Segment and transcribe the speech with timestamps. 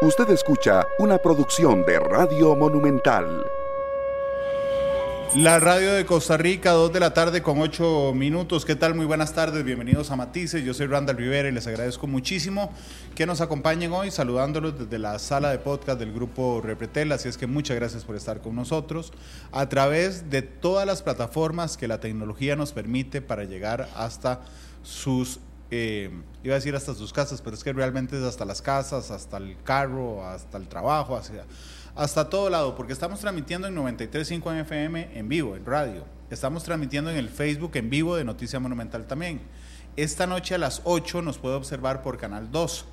[0.00, 3.44] Usted escucha una producción de Radio Monumental.
[5.34, 8.64] La radio de Costa Rica, 2 de la tarde con 8 minutos.
[8.64, 8.94] ¿Qué tal?
[8.94, 10.62] Muy buenas tardes, bienvenidos a Matices.
[10.62, 12.72] Yo soy Randall Rivera y les agradezco muchísimo
[13.16, 17.10] que nos acompañen hoy, saludándolos desde la sala de podcast del grupo Repretel.
[17.10, 19.12] Así es que muchas gracias por estar con nosotros
[19.50, 24.42] a través de todas las plataformas que la tecnología nos permite para llegar hasta
[24.84, 25.40] sus
[25.70, 29.36] iba a decir hasta sus casas, pero es que realmente es hasta las casas, hasta
[29.36, 31.20] el carro, hasta el trabajo,
[31.94, 36.04] hasta todo lado, porque estamos transmitiendo en 93.5 FM en vivo, en radio.
[36.30, 39.40] Estamos transmitiendo en el Facebook en vivo de Noticia Monumental también.
[39.96, 42.84] Esta noche a las 8 nos puede observar por Canal 2.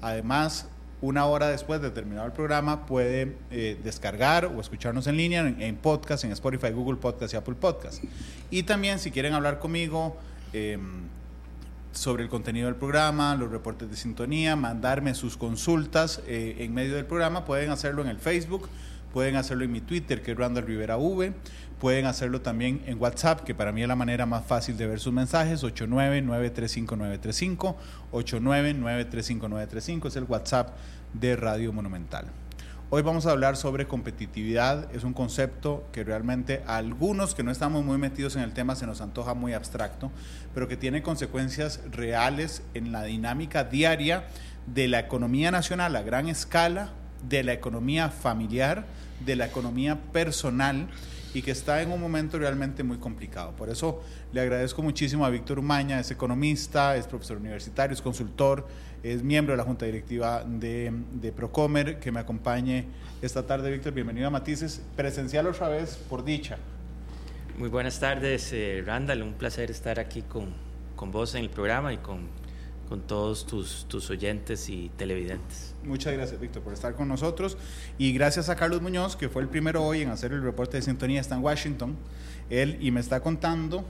[0.00, 0.68] Además,
[1.00, 5.76] una hora después de terminar el programa puede eh, descargar o escucharnos en línea en,
[5.76, 8.04] podcast, en Spotify, Google Podcast y Apple Podcast.
[8.50, 10.16] Y también si quieren hablar conmigo,
[10.52, 10.78] eh,
[11.92, 16.96] sobre el contenido del programa, los reportes de sintonía, mandarme sus consultas eh, en medio
[16.96, 17.44] del programa.
[17.44, 18.68] Pueden hacerlo en el Facebook,
[19.12, 21.32] pueden hacerlo en mi Twitter, que es Randall Rivera V.
[21.78, 25.00] Pueden hacerlo también en WhatsApp, que para mí es la manera más fácil de ver
[25.00, 27.74] sus mensajes, 899-35935,
[28.12, 30.70] 899-35935, es el WhatsApp
[31.12, 32.26] de Radio Monumental.
[32.94, 34.94] Hoy vamos a hablar sobre competitividad.
[34.94, 38.76] Es un concepto que realmente a algunos que no estamos muy metidos en el tema
[38.76, 40.12] se nos antoja muy abstracto,
[40.52, 44.26] pero que tiene consecuencias reales en la dinámica diaria
[44.66, 46.90] de la economía nacional a gran escala,
[47.26, 48.84] de la economía familiar,
[49.24, 50.88] de la economía personal
[51.34, 53.52] y que está en un momento realmente muy complicado.
[53.52, 54.02] Por eso
[54.32, 58.66] le agradezco muchísimo a Víctor Umaña, es economista, es profesor universitario, es consultor,
[59.02, 62.86] es miembro de la Junta Directiva de, de Procomer, que me acompañe
[63.20, 63.70] esta tarde.
[63.70, 66.58] Víctor, bienvenido a Matices, presencial otra vez, por dicha.
[67.58, 70.48] Muy buenas tardes, eh, Randall, un placer estar aquí con,
[70.96, 72.41] con vos en el programa y con,
[72.92, 75.74] con todos tus, tus oyentes y televidentes.
[75.82, 77.56] Muchas gracias, Víctor, por estar con nosotros.
[77.96, 80.82] Y gracias a Carlos Muñoz, que fue el primero hoy en hacer el reporte de
[80.82, 81.96] sintonía, está en Washington.
[82.50, 83.86] Él y me está contando,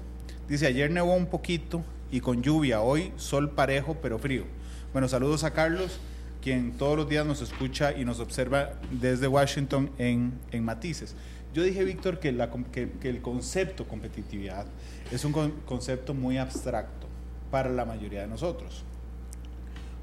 [0.49, 1.83] dice, ayer nevó un poquito
[2.13, 4.45] y con lluvia, hoy sol parejo pero frío.
[4.93, 5.99] Bueno, saludos a Carlos,
[6.41, 11.17] quien todos los días nos escucha y nos observa desde Washington en, en Matices.
[11.53, 14.67] Yo dije, Víctor, que, la, que, el concepto competitividad
[15.11, 15.33] es un
[15.67, 17.09] concepto muy abstracto
[17.51, 18.85] para la mayoría de nosotros.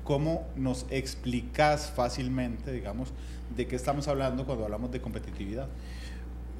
[0.10, 3.10] ¿Cómo nos explicas fácilmente, digamos,
[3.56, 5.68] de qué estamos hablando cuando hablamos de competitividad?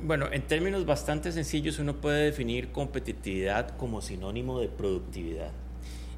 [0.04, 5.50] Bueno, en términos bastante sencillos, uno puede definir competitividad como sinónimo de productividad.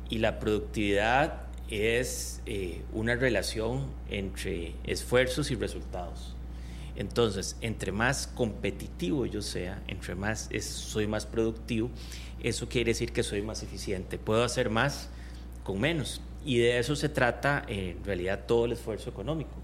[0.09, 6.35] Y la productividad es eh, una relación entre esfuerzos y resultados.
[6.97, 11.91] Entonces, entre más competitivo yo sea, entre más soy más productivo,
[12.43, 14.17] eso quiere decir que soy más eficiente.
[14.17, 15.07] Puedo hacer más
[15.63, 16.19] con menos.
[16.43, 19.55] Y de eso se trata en realidad todo el esfuerzo económico.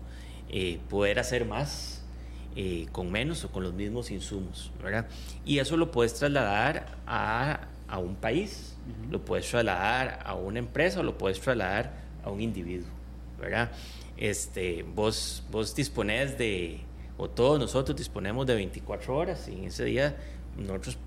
[0.50, 2.04] Eh, poder hacer más
[2.56, 4.72] eh, con menos o con los mismos insumos.
[4.82, 5.08] ¿verdad?
[5.46, 8.76] Y eso lo puedes trasladar a, a un país,
[9.10, 11.94] lo puedes trasladar a una empresa o lo puedes trasladar
[12.24, 12.90] a un individuo,
[13.40, 13.72] ¿verdad?
[14.18, 16.82] Este, vos, vos disponés de,
[17.18, 20.18] o todos nosotros disponemos de 24 horas y en ese día
[20.58, 20.98] nosotros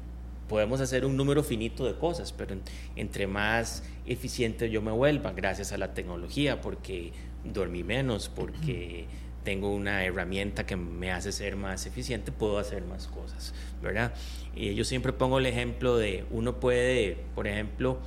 [0.50, 2.56] podemos hacer un número finito de cosas, pero
[2.96, 7.12] entre más eficiente yo me vuelva gracias a la tecnología, porque
[7.44, 9.06] dormí menos, porque
[9.44, 14.12] tengo una herramienta que me hace ser más eficiente, puedo hacer más cosas, ¿verdad?
[14.56, 18.00] Y yo siempre pongo el ejemplo de uno puede, por ejemplo,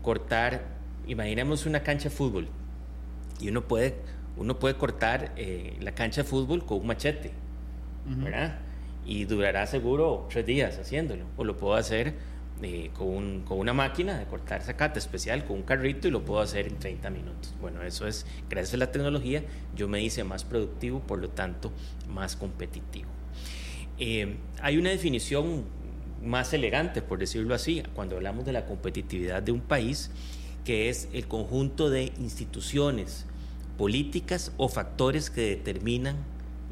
[0.00, 0.68] cortar,
[1.08, 2.46] imaginemos una cancha de fútbol
[3.40, 3.96] y uno puede,
[4.36, 7.32] uno puede cortar eh, la cancha de fútbol con un machete,
[8.06, 8.67] ¿verdad?
[9.08, 12.14] Y durará seguro tres días haciéndolo, o lo puedo hacer
[12.62, 16.66] eh, con, una máquina de cortar zacate especial, con un carrito y lo puedo hacer
[16.66, 17.54] en 30 minutos.
[17.60, 19.42] Bueno, eso es, gracias a la tecnología,
[19.74, 21.72] yo me hice más productivo, por lo tanto,
[22.08, 23.08] más competitivo.
[23.98, 25.64] Eh, hay una definición
[26.22, 30.10] más elegante, por decirlo así, cuando hablamos de la competitividad de un país,
[30.64, 33.24] que es el conjunto de instituciones,
[33.78, 36.16] políticas o factores que determinan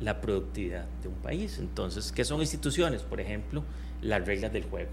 [0.00, 1.58] la productividad de un país.
[1.58, 3.02] Entonces, ¿qué son instituciones?
[3.02, 3.64] Por ejemplo,
[4.02, 4.90] las reglas del juego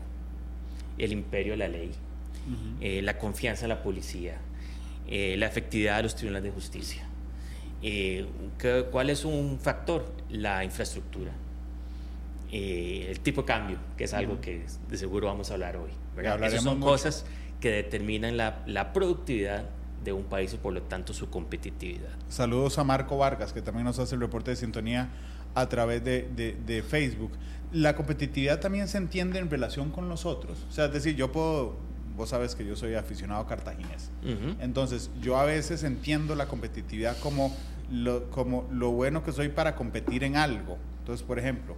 [0.97, 1.91] el imperio de la ley,
[2.81, 4.37] eh, la confianza en la policía,
[5.07, 7.03] eh, la efectividad de los tribunales de justicia.
[7.81, 8.25] Eh,
[8.91, 10.13] ¿Cuál es un factor?
[10.29, 11.31] La infraestructura.
[12.51, 15.89] el tipo de cambio, que es algo que de seguro vamos a hablar hoy.
[16.45, 17.25] Esas son cosas
[17.59, 19.65] que determinan la, la productividad
[20.03, 22.09] de un país y por lo tanto su competitividad.
[22.29, 25.09] Saludos a Marco Vargas, que también nos hace el reporte de sintonía
[25.55, 27.31] a través de, de, de Facebook
[27.73, 30.65] la competitividad también se entiende en relación con los otros.
[30.69, 31.75] O sea, es decir, yo puedo,
[32.15, 34.11] vos sabes que yo soy aficionado cartaginés.
[34.61, 37.53] Entonces, yo a veces entiendo la competitividad como
[37.91, 40.77] lo, como lo bueno que soy para competir en algo.
[40.99, 41.75] Entonces, por ejemplo,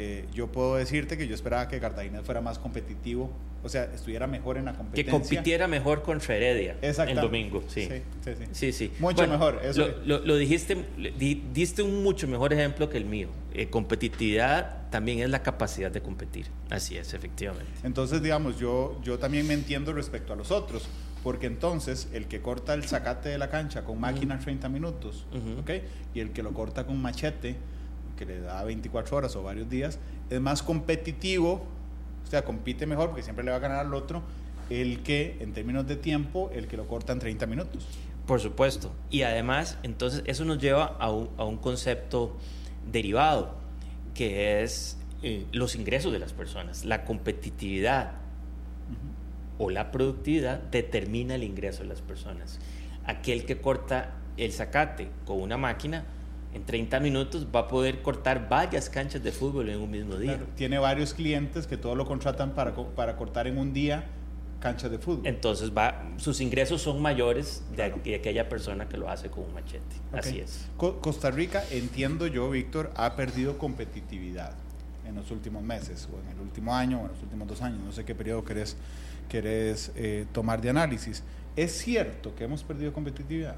[0.00, 3.30] eh, yo puedo decirte que yo esperaba que Cartagena fuera más competitivo,
[3.64, 5.04] o sea, estuviera mejor en la competencia.
[5.04, 7.88] Que compitiera mejor contra Heredia el domingo, sí.
[8.22, 8.92] Sí, sí, sí.
[9.00, 9.60] Mucho mejor.
[9.62, 10.76] Eso lo, lo, dijiste,
[11.52, 13.28] diste un mucho mejor ejemplo que el mío.
[13.52, 16.46] Eh, competitividad también es la capacidad de competir.
[16.70, 17.72] Así es, efectivamente.
[17.82, 20.88] Entonces, digamos, yo, yo también me entiendo respecto a los otros
[21.24, 25.26] porque entonces el que corta el zacate de la cancha con máquina 30 minutos,
[26.14, 27.56] Y el que lo corta con machete,
[28.18, 29.98] que le da 24 horas o varios días,
[30.28, 31.64] es más competitivo,
[32.26, 34.22] o sea, compite mejor porque siempre le va a ganar al otro,
[34.68, 37.86] el que en términos de tiempo, el que lo corta en 30 minutos.
[38.26, 38.92] Por supuesto.
[39.08, 42.36] Y además, entonces eso nos lleva a un, concepto
[42.90, 43.54] derivado,
[44.14, 48.12] que es eh, los ingresos de las personas, la competitividad
[49.58, 52.58] o la productividad determina el ingreso de las personas.
[53.04, 56.04] Aquel que corta el zacate con una máquina,
[56.54, 60.40] en 30 minutos va a poder cortar varias canchas de fútbol en un mismo día.
[60.56, 64.06] tiene varios clientes que todos lo contratan para, para cortar en un día
[64.60, 65.26] canchas de fútbol.
[65.26, 69.96] Entonces va, sus ingresos son mayores de, aquella persona que lo hace con un machete.
[70.12, 70.66] Así es.
[70.76, 74.54] Costa Rica, entiendo yo, Víctor, ha perdido competitividad
[75.06, 77.80] en los últimos meses o en el último año o en los últimos dos años.
[77.84, 78.76] No sé qué periodo querés
[79.28, 81.22] querés eh, tomar de análisis.
[81.54, 83.56] ¿Es cierto que hemos perdido competitividad?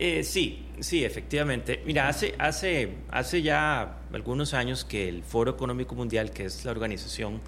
[0.00, 1.82] Eh, sí, sí, efectivamente.
[1.84, 6.70] Mira, hace, hace, hace ya algunos años que el Foro Económico Mundial, que es la
[6.70, 7.40] organización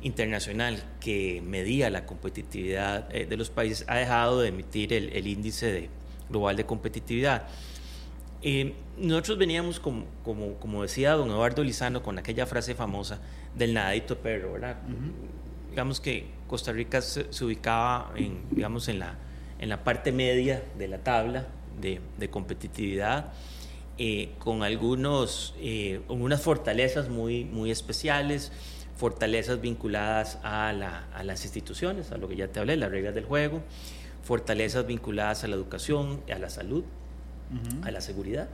[0.00, 5.72] internacional que medía la competitividad eh, de los países, ha dejado de emitir el, índice
[5.72, 5.90] de,
[6.28, 7.48] global de competitividad.
[8.96, 13.20] nosotros veníamos, como, como, como, decía don Eduardo Lizano, con aquella frase famosa
[13.56, 14.76] del nadadito perro, ¿verdad?
[15.70, 19.18] digamos que Costa Rica se, ubicaba en, digamos, en, la,
[19.58, 21.48] en la parte media de la tabla
[21.80, 23.32] de, competitividad,
[23.98, 28.52] eh, con algunos, eh, unas fortalezas muy, muy especiales,
[28.96, 33.62] fortalezas vinculadas a, las instituciones, a lo que ya te hablé, las reglas del juego,
[34.22, 36.84] fortalezas vinculadas a la educación, a la salud,
[37.82, 38.48] a la seguridad,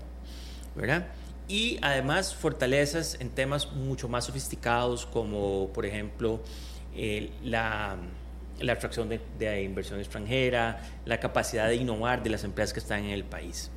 [0.75, 1.09] ¿verdad?
[1.49, 6.41] Y además fortalezas en temas mucho más sofisticados como, por ejemplo,
[6.95, 7.97] eh, la,
[8.61, 13.11] la, atracción de, inversión extranjera, la capacidad de innovar de las empresas que están en
[13.11, 13.71] el país.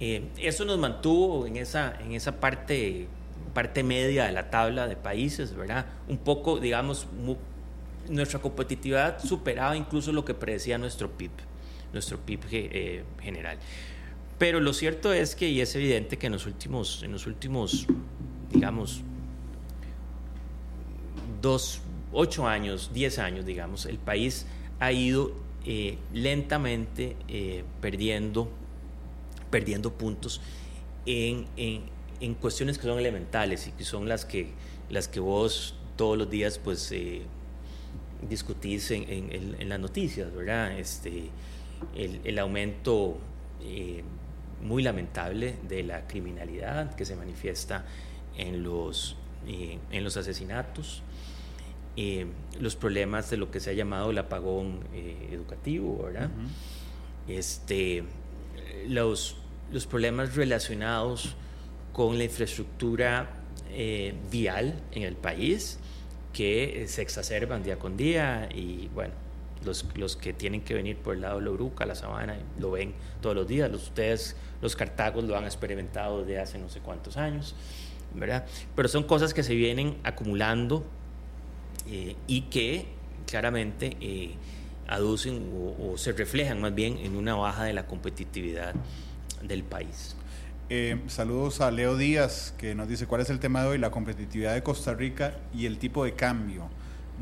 [0.00, 3.06] Eh, eso nos mantuvo en esa, en esa parte,
[3.52, 5.86] parte media de la tabla de países, ¿verdad?
[6.08, 7.06] Un poco, digamos,
[8.08, 11.30] nuestra competitividad superaba incluso lo que predecía nuestro PIB,
[11.92, 13.58] nuestro PIB eh, general.
[14.38, 17.86] Pero lo cierto es que, y es evidente que en los últimos, en los últimos
[18.54, 19.02] digamos,
[21.42, 21.80] dos,
[22.14, 24.46] ocho años, diez años, digamos, el país
[24.80, 25.32] ha ido
[25.66, 28.50] eh, lentamente eh, perdiendo,
[29.50, 30.40] perdiendo puntos
[31.06, 34.48] en, en, cuestiones que son elementales y que son las que,
[34.88, 37.22] las que vos todos los días pues eh,
[38.28, 40.78] discutís en, en, las noticias, ¿verdad?
[40.78, 41.30] Este,
[41.94, 43.18] el, el aumento
[44.62, 47.84] muy lamentable de la criminalidad que se manifiesta
[48.36, 51.02] en los, en los asesinatos,
[51.96, 52.26] eh,
[52.60, 56.30] los problemas de lo que se ha llamado el apagón eh, educativo, ¿verdad?
[57.28, 58.04] este,
[58.88, 59.36] los,
[59.72, 61.36] los problemas relacionados
[61.92, 63.30] con la infraestructura
[63.70, 65.78] eh, vial en el país
[66.32, 69.14] que se exacerban día con día y bueno,
[69.64, 72.72] los, los, que tienen que venir por el lado de la Uruca, la Sabana, lo
[72.72, 73.70] ven todos los días.
[73.70, 77.54] Los, ustedes, los cartagos, lo han experimentado desde hace no sé cuántos años,
[78.14, 78.44] ¿verdad?
[78.74, 80.84] Pero son cosas que se vienen acumulando
[81.86, 82.86] eh, y que
[83.26, 84.34] claramente eh,
[84.88, 88.74] aducen o, se reflejan más bien en una baja de la competitividad
[89.42, 90.16] del país.
[90.70, 93.90] Eh, saludos a Leo Díaz que nos dice cuál es el tema de hoy, la
[93.90, 96.68] competitividad de Costa Rica y el tipo de cambio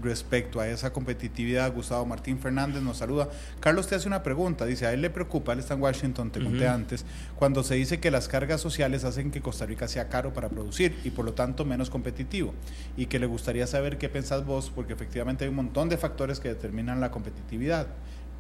[0.01, 1.73] respecto a esa competitividad.
[1.73, 3.29] Gustavo Martín Fernández nos saluda.
[3.61, 6.43] Carlos te hace una pregunta, dice, a él le preocupa, él está en Washington, te
[6.43, 7.05] conté antes,
[7.37, 10.99] cuando se dice que las cargas sociales hacen que Costa Rica sea caro para producir
[11.05, 12.55] y por lo tanto menos competitivo.
[12.97, 16.41] Y que le gustaría saber qué pensás vos, porque efectivamente hay un montón de factores
[16.41, 17.89] que determinan la competitividad.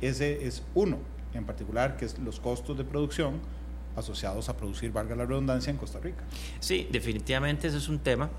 [0.00, 0.98] Ese es uno,
[1.34, 3.40] en particular, que es los costos de producción
[3.96, 6.24] asociados a producir, valga la redundancia, en Costa Rica.
[6.60, 8.30] Sí, definitivamente ese es un tema,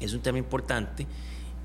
[0.00, 1.06] es un tema importante.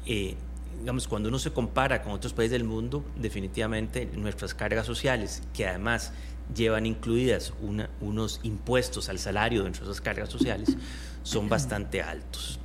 [0.05, 0.35] Eh,
[0.79, 5.67] digamos, cuando uno se compara con otros países del mundo, definitivamente nuestras cargas sociales, que
[5.67, 6.11] además
[6.53, 7.53] llevan incluidas
[8.01, 10.75] unos impuestos al salario dentro de esas cargas sociales,
[11.23, 12.59] son bastante altos.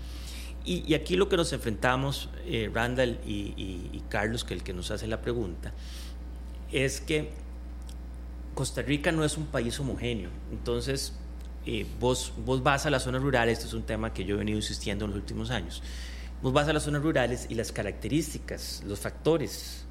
[0.64, 5.06] Y, aquí lo que nos enfrentamos, eh, Randall y, Carlos, que el que nos hace
[5.06, 5.72] la pregunta,
[6.70, 7.30] es que
[8.54, 11.14] Costa Rica no es un país homogéneo, entonces
[11.64, 14.38] eh, vos, vos vas a las zonas rurales, esto es un tema que yo he
[14.38, 15.82] venido insistiendo en los últimos años,
[16.42, 19.84] vos vas a las zonas rurales y las características, los factores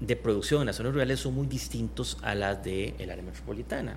[0.00, 3.96] de producción en las zonas rurales son muy distintos a las del el área metropolitana.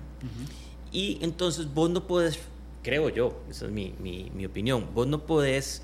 [0.92, 2.38] Y entonces vos no puedes,
[2.82, 5.82] creo yo, esa es mi, mi, mi opinión, vos no podés,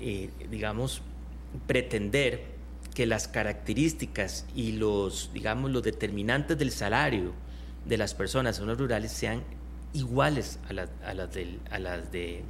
[0.00, 1.00] eh, digamos,
[1.66, 2.56] pretender
[2.94, 7.32] que las características y los, digamos, los determinantes del salario
[7.84, 9.42] de las personas en zonas rurales sean
[9.92, 12.42] iguales a, a las, del, a las de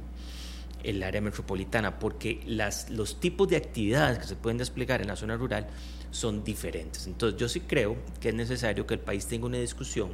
[0.89, 5.17] el área metropolitana, porque las, los tipos de actividades que se pueden desplegar en la
[5.17, 5.67] zona rural
[6.11, 7.07] son diferentes.
[7.07, 10.11] Entonces yo sí creo que es necesario que el país tenga una discusión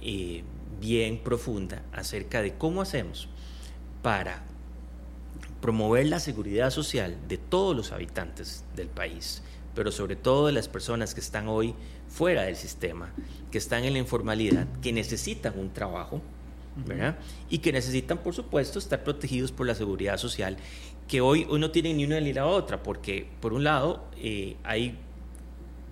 [0.00, 0.44] eh,
[0.80, 3.28] bien profunda acerca de cómo hacemos
[4.02, 4.44] para
[5.60, 9.42] promover la seguridad social de todos los habitantes del país,
[9.74, 11.74] pero sobre todo de las personas que están hoy
[12.08, 13.12] fuera del sistema,
[13.50, 16.20] que están en la informalidad, que necesitan un trabajo,
[16.76, 17.16] ¿verdad?
[17.50, 20.56] Y que necesitan, por supuesto, estar protegidos por la seguridad social,
[21.08, 24.56] que hoy, hoy no tienen ni una ni la otra, porque por un lado eh,
[24.64, 24.98] hay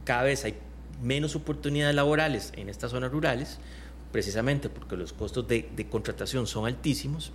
[0.04, 0.54] cada vez hay
[1.00, 3.58] menos oportunidades laborales en estas zonas rurales,
[4.10, 7.32] precisamente porque los costos de, contratación son altísimos.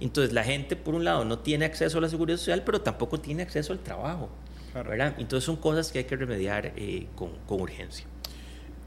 [0.00, 3.20] Entonces la gente, por un lado, no tiene acceso a la seguridad social, pero tampoco
[3.20, 4.30] tiene acceso al trabajo.
[4.74, 5.14] ¿verdad?
[5.18, 8.06] Entonces son cosas que hay que remediar eh, con, con, urgencia.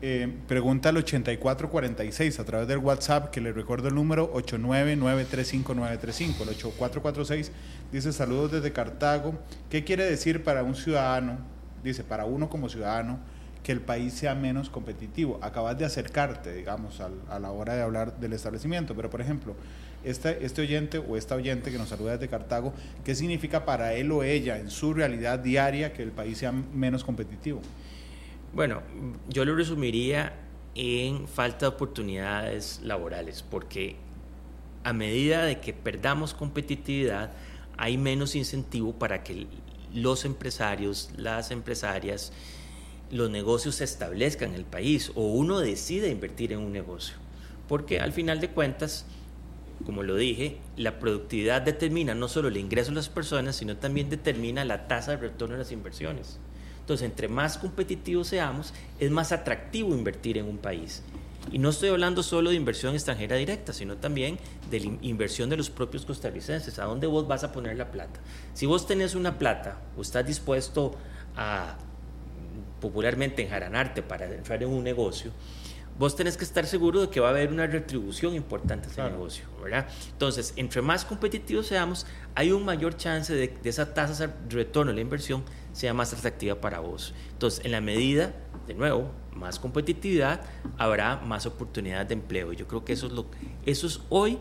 [0.08, 6.44] Eh, pregunta al 8446 a través del WhatsApp, que le recuerdo el número 899-35935.
[6.44, 7.52] El 8446
[7.92, 9.34] dice saludos desde Cartago.
[9.68, 11.40] ¿Qué quiere decir para un ciudadano?
[11.84, 13.18] Dice, para uno como ciudadano,
[13.64, 15.40] que el país sea menos competitivo.
[15.42, 19.56] Acabas de acercarte, digamos, a la hora de hablar del establecimiento, pero por ejemplo,
[20.04, 24.12] este, este oyente o esta oyente que nos saluda desde Cartago, ¿qué significa para él
[24.12, 27.60] o ella en su realidad diaria que el país sea menos competitivo?
[28.56, 28.84] Bueno,
[29.28, 30.32] yo lo resumiría
[30.76, 33.98] en falta de oportunidades laborales, porque
[34.86, 37.34] a medida de que perdamos competitividad,
[37.76, 39.48] hay menos incentivo para que
[39.94, 42.32] los empresarios, las empresarias,
[43.12, 47.18] los negocios se establezcan en el país o uno decide invertir en un negocio.
[47.68, 49.06] Porque al final de cuentas,
[49.86, 54.10] como lo dije, la productividad determina no solo el ingreso de las personas, sino también
[54.10, 56.40] determina la tasa de retorno de las inversiones.
[56.86, 61.02] Entonces, entre más competitivos seamos, es más atractivo invertir en un país.
[61.52, 64.38] Y no estoy hablando solo de inversión extranjera directa, sino también
[64.70, 66.78] de la inversión de los propios costarricenses.
[66.78, 68.20] ¿A dónde vos vas a poner la plata?
[68.54, 70.94] Si vos tenés una plata o estás dispuesto
[71.36, 71.76] a
[72.80, 75.32] popularmente enjaranarte para entrar en un negocio,
[75.98, 79.04] vos tenés que estar seguro de que va a haber una retribución importante a ese
[79.10, 79.88] negocio, ¿verdad?
[80.12, 84.92] Entonces, entre más competitivos seamos, hay un mayor chance de que esa tasa de retorno
[84.92, 85.44] de la inversión
[85.76, 87.14] sea más atractiva para vos.
[87.34, 88.34] Entonces, en la medida,
[88.66, 90.42] de nuevo, más competitividad,
[90.78, 92.54] habrá más oportunidades de empleo.
[92.54, 93.26] Yo creo que eso es, lo,
[93.66, 94.40] eso es hoy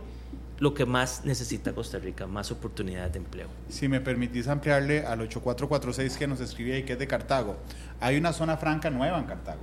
[0.59, 3.49] lo que más necesita Costa Rica, más oportunidades de empleo.
[3.69, 7.57] Si me permitís ampliarle al 8446 que nos escribía y que es de Cartago,
[7.99, 9.63] hay una zona franca nueva en Cartago.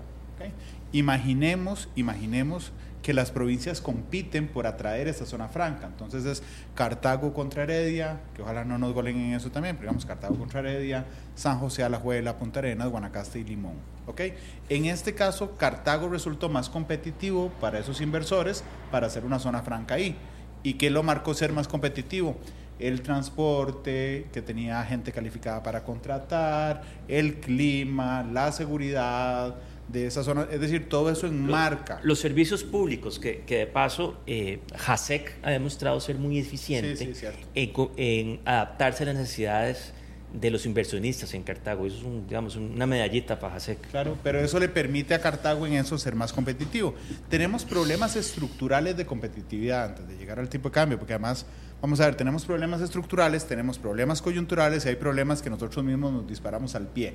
[0.92, 5.88] Imaginemos, imaginemos que las provincias compiten por atraer esa zona franca.
[5.88, 6.43] Entonces es
[6.75, 10.60] Cartago contra Heredia, que ojalá no nos golen en eso también, pero digamos Cartago contra
[10.60, 11.05] Heredia,
[11.36, 13.75] San José, Alajuela, Punta Arenas, Guanacaste y Limón.
[14.08, 14.34] ¿okay?
[14.70, 19.96] En este caso, Cartago resultó más competitivo para esos inversores para hacer una zona franca
[19.96, 20.15] ahí.
[20.63, 22.36] ¿Y qué lo marcó ser más competitivo?
[22.77, 29.55] El transporte, que tenía gente calificada para contratar, el clima, la seguridad
[29.91, 31.95] de esa zona, es decir, todo eso enmarca.
[31.98, 37.13] Los, los servicios públicos, que, que de paso eh, JASEC ha demostrado ser muy eficiente
[37.55, 39.93] en, en, adaptarse a las necesidades
[40.33, 41.86] de los inversionistas en Cartago.
[41.86, 43.91] Eso es un, digamos, una medallita para JASEC.
[43.91, 46.95] Claro, pero eso le permite a Cartago en eso ser más competitivo.
[47.29, 51.45] Tenemos problemas estructurales de competitividad antes de llegar al tipo de cambio, porque además,
[51.81, 56.13] vamos a ver, tenemos problemas estructurales, tenemos problemas coyunturales y hay problemas que nosotros mismos
[56.13, 57.13] nos disparamos al pie.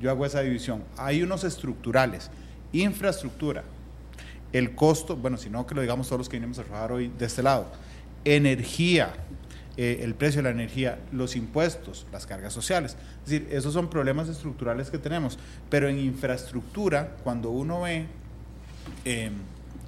[0.00, 0.82] Yo hago esa división.
[0.96, 2.30] Hay unos estructurales,
[2.72, 3.64] infraestructura,
[4.52, 7.12] el costo, bueno, si no que lo digamos todos los que vinimos a trabajar hoy
[7.18, 7.66] de este lado,
[8.24, 9.12] energía,
[9.76, 12.96] eh, el precio de la energía, los impuestos, las cargas sociales.
[13.24, 15.38] Es decir, esos son problemas estructurales que tenemos.
[15.68, 18.06] Pero en infraestructura, cuando uno ve,
[19.04, 19.30] eh,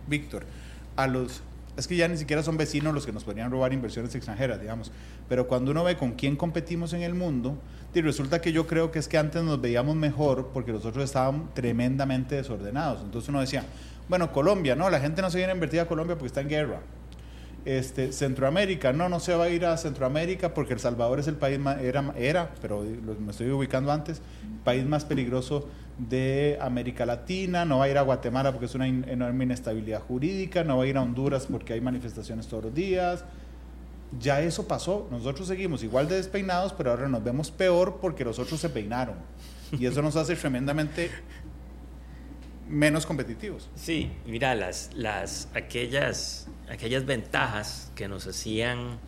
[0.06, 0.44] Víctor,
[0.96, 1.42] a los...
[1.76, 4.90] Es que ya ni siquiera son vecinos los que nos podrían robar inversiones extranjeras, digamos.
[5.28, 7.58] Pero cuando uno ve con quién competimos en el mundo,
[7.94, 11.52] y resulta que yo creo que es que antes nos veíamos mejor porque nosotros estábamos
[11.54, 13.02] tremendamente desordenados.
[13.02, 13.64] Entonces uno decía,
[14.08, 16.48] bueno, Colombia, no, la gente no se viene a invertir a Colombia porque está en
[16.48, 16.80] guerra.
[17.64, 21.34] Este, Centroamérica, no, no se va a ir a Centroamérica porque El Salvador es el
[21.34, 24.22] país más, era, era pero me estoy ubicando antes,
[24.64, 25.68] país más peligroso
[25.98, 30.62] de América Latina, no va a ir a Guatemala porque es una enorme inestabilidad jurídica,
[30.62, 33.24] no va a ir a Honduras porque hay manifestaciones todos los días.
[34.18, 38.38] Ya eso pasó, nosotros seguimos igual de despeinados, pero ahora nos vemos peor porque los
[38.38, 39.16] otros se peinaron.
[39.72, 41.10] Y eso nos hace tremendamente
[42.68, 43.68] menos competitivos.
[43.74, 48.98] Sí, mira, las, las, aquellas, aquellas ventajas que nos hacían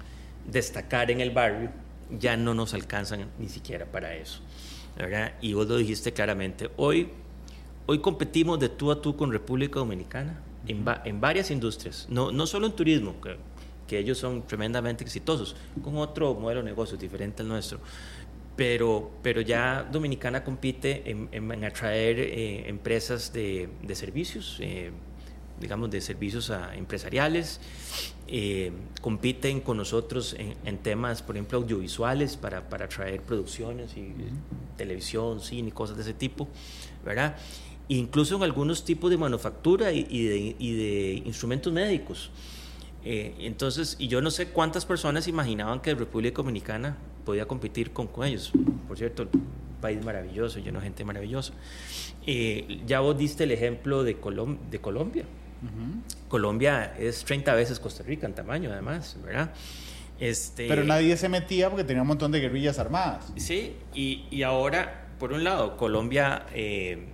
[0.51, 1.71] destacar en el barrio
[2.19, 4.41] ya no nos alcanzan ni siquiera para eso.
[4.97, 5.33] ¿verdad?
[5.41, 7.09] Y vos lo dijiste claramente, hoy,
[7.87, 12.47] hoy competimos de tú a tú con República Dominicana en, en varias industrias, no, no
[12.47, 13.37] solo en turismo, que,
[13.91, 17.81] que ellos son tremendamente exitosos, con otro modelo de negocio diferente al nuestro,
[18.55, 24.93] pero, pero ya Dominicana compite en, atraer eh, empresas de, de servicios, eh,
[25.59, 27.61] digamos, de servicios empresariales,
[28.29, 28.71] eh,
[29.01, 34.15] compiten con nosotros en, temas, por ejemplo, audiovisuales para, para atraer producciones y
[34.77, 36.47] televisión, cine, cosas de ese tipo,
[37.05, 37.37] ¿verdad?
[37.89, 42.31] Incluso en algunos tipos de manufactura y, de, y de, instrumentos médicos.
[43.05, 48.27] Entonces, y yo no sé cuántas personas imaginaban que República Dominicana podía competir con, con
[48.27, 48.53] ellos.
[48.89, 49.29] Por cierto,
[49.81, 51.55] país maravilloso, lleno de gente maravillosa.
[52.27, 54.15] Eh, ya vos diste el ejemplo de,
[54.71, 55.25] de Colombia.
[56.29, 59.53] Colombia es 30 veces Costa Rica en tamaño, además, ¿verdad?
[60.19, 63.33] Este, Pero nadie se metía porque tenía un montón de guerrillas armadas.
[63.37, 67.07] Sí, y, y ahora, por un lado, Colombia, eh,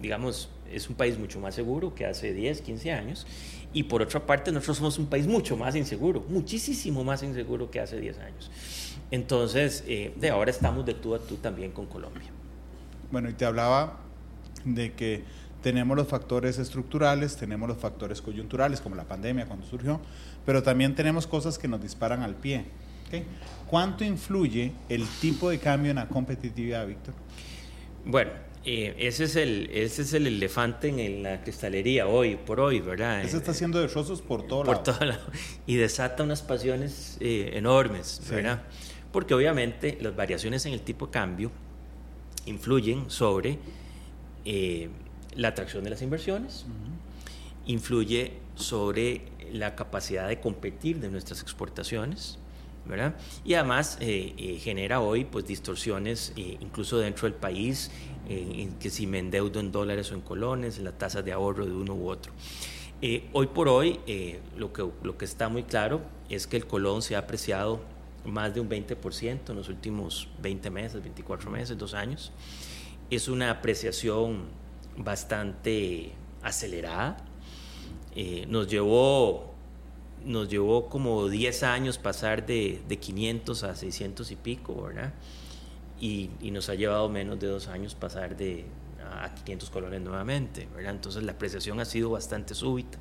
[0.00, 3.26] digamos, es un país mucho más seguro que hace 10, 15 años.
[3.72, 7.80] Y por otra parte, nosotros somos un país mucho más inseguro, muchísimo más inseguro que
[7.80, 8.50] hace 10 años.
[9.10, 12.28] Entonces, eh, de ahora estamos de tú a tú también con Colombia.
[13.10, 14.00] Bueno, y te hablaba
[14.64, 15.22] de que
[15.62, 20.00] tenemos los factores estructurales, tenemos los factores coyunturales, como la pandemia cuando surgió,
[20.46, 22.64] pero también tenemos cosas que nos disparan al pie.
[23.66, 27.14] ¿Cuánto influye el tipo de cambio en la competitividad, Víctor?
[28.04, 28.30] Bueno,
[28.64, 33.22] eh, ese, es el, ese es el elefante en la cristalería hoy por hoy, ¿verdad?
[33.22, 35.04] Ese está haciendo destrozos por todo por lado.
[35.04, 35.26] lado.
[35.66, 38.62] Y desata unas pasiones eh, enormes, ¿verdad?
[39.12, 41.50] porque obviamente las variaciones en el tipo de cambio
[42.46, 43.58] influyen sobre
[44.44, 44.88] eh,
[45.34, 46.66] la atracción de las inversiones,
[47.66, 52.38] influye sobre la capacidad de competir de nuestras exportaciones,
[52.86, 53.14] ¿verdad?
[53.44, 57.90] Y además eh, eh, genera hoy pues distorsiones incluso dentro del país,
[58.28, 61.72] en que si me endeudo en dólares o en colones, la tasa de ahorro de
[61.72, 62.32] uno u otro.
[63.32, 64.00] hoy por hoy
[64.56, 67.80] lo, que, lo que está muy claro es que el colón se ha apreciado
[68.24, 72.32] más de un 20% en los últimos 20 meses, 24 meses, dos años.
[73.10, 74.44] Es una apreciación
[74.96, 76.12] bastante
[76.42, 77.16] acelerada.
[78.14, 79.54] Eh, nos, llevó,
[80.24, 85.14] nos llevó como 10 años pasar de, de 500 a 600 y pico, ¿verdad?
[86.00, 88.64] Y, y, nos ha llevado menos de dos años pasar de
[89.10, 90.94] a 500 colones nuevamente, ¿verdad?
[90.94, 92.98] Entonces la apreciación ha sido bastante súbita.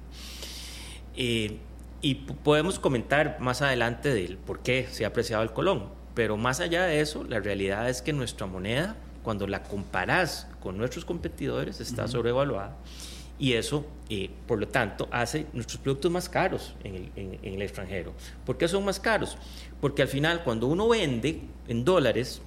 [1.16, 1.58] Eh,
[2.02, 6.60] y podemos comentar más adelante del por qué se ha apreciado el colón, pero más
[6.60, 11.80] allá de eso, la realidad es que nuestra moneda, cuando la comparas con nuestros competidores,
[11.82, 12.78] está sobrevaluada
[13.40, 17.62] y eso, eh, por lo tanto, hace nuestros productos más caros en el, en el,
[17.62, 18.14] extranjero.
[18.46, 19.38] ¿Por qué son más caros?
[19.80, 22.42] Porque al final, cuando uno vende en dólares,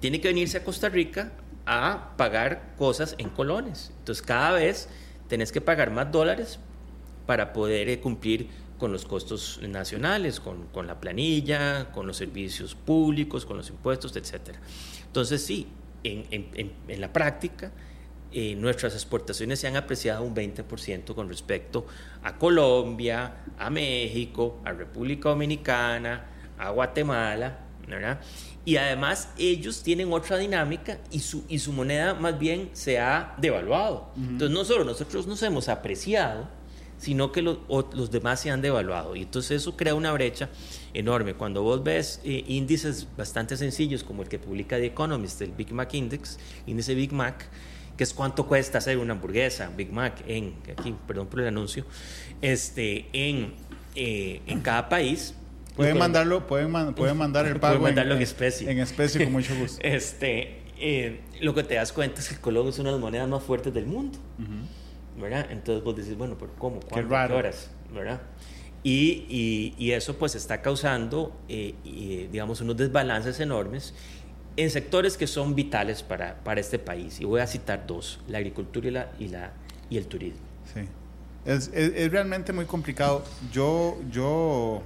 [0.00, 1.32] tiene que venirse a Costa Rica
[1.66, 3.92] a pagar cosas en colones.
[3.98, 4.88] Entonces, cada vez
[5.28, 6.58] tenés que pagar más dólares
[7.26, 12.74] para poder eh, cumplir con los costos nacionales, con, con, la planilla, con los servicios
[12.74, 14.56] públicos, con los impuestos, etc.
[15.06, 15.66] Entonces sí,
[16.04, 17.72] en, en, en la práctica,
[18.32, 21.86] eh, nuestras exportaciones se han apreciado un 20% con respecto
[22.22, 26.26] a Colombia, a México, a República Dominicana,
[26.58, 28.20] a Guatemala, ¿verdad?
[28.66, 33.34] Y además ellos tienen otra dinámica y su, y su moneda más bien se ha
[33.38, 34.10] devaluado.
[34.16, 36.48] Entonces no solo nosotros nos hemos apreciado,
[36.98, 39.14] sino que los, los demás se han devaluado.
[39.14, 40.48] Y entonces eso crea una brecha
[40.94, 41.34] enorme.
[41.34, 45.72] Cuando vos ves eh, índices bastante sencillos como el que publica The Economist, el Big
[45.72, 47.48] Mac Index, índice Big Mac,
[47.96, 51.84] que es cuánto cuesta hacer una hamburguesa Big Mac en, aquí, perdón por el anuncio,
[52.42, 53.54] este, en,
[53.94, 55.34] eh, en cada país.
[55.76, 58.70] Pueden mandarlo, pueden, pueden mandar el pago mandarlo en, especie.
[58.70, 59.78] En especie, con mucho gusto.
[59.82, 63.00] este, eh, lo que te das cuenta es que el Colón es una de las
[63.00, 64.18] monedas más fuertes del mundo.
[65.20, 65.46] ¿verdad?
[65.50, 66.80] Entonces vos decís, bueno, pero ¿cómo?
[66.80, 67.70] ¿Cuántas horas?
[67.92, 68.20] ¿verdad?
[68.82, 71.74] Y, y, eso pues está causando, eh,
[72.30, 73.94] digamos, unos desbalances enormes
[74.56, 77.20] en sectores que son vitales para, para, este país.
[77.20, 79.52] Y voy a citar dos, la agricultura y, la, y, la,
[79.90, 80.40] y el turismo.
[80.72, 80.82] Sí.
[81.44, 83.24] Es, es, realmente muy complicado.
[83.52, 84.82] Yo, yo,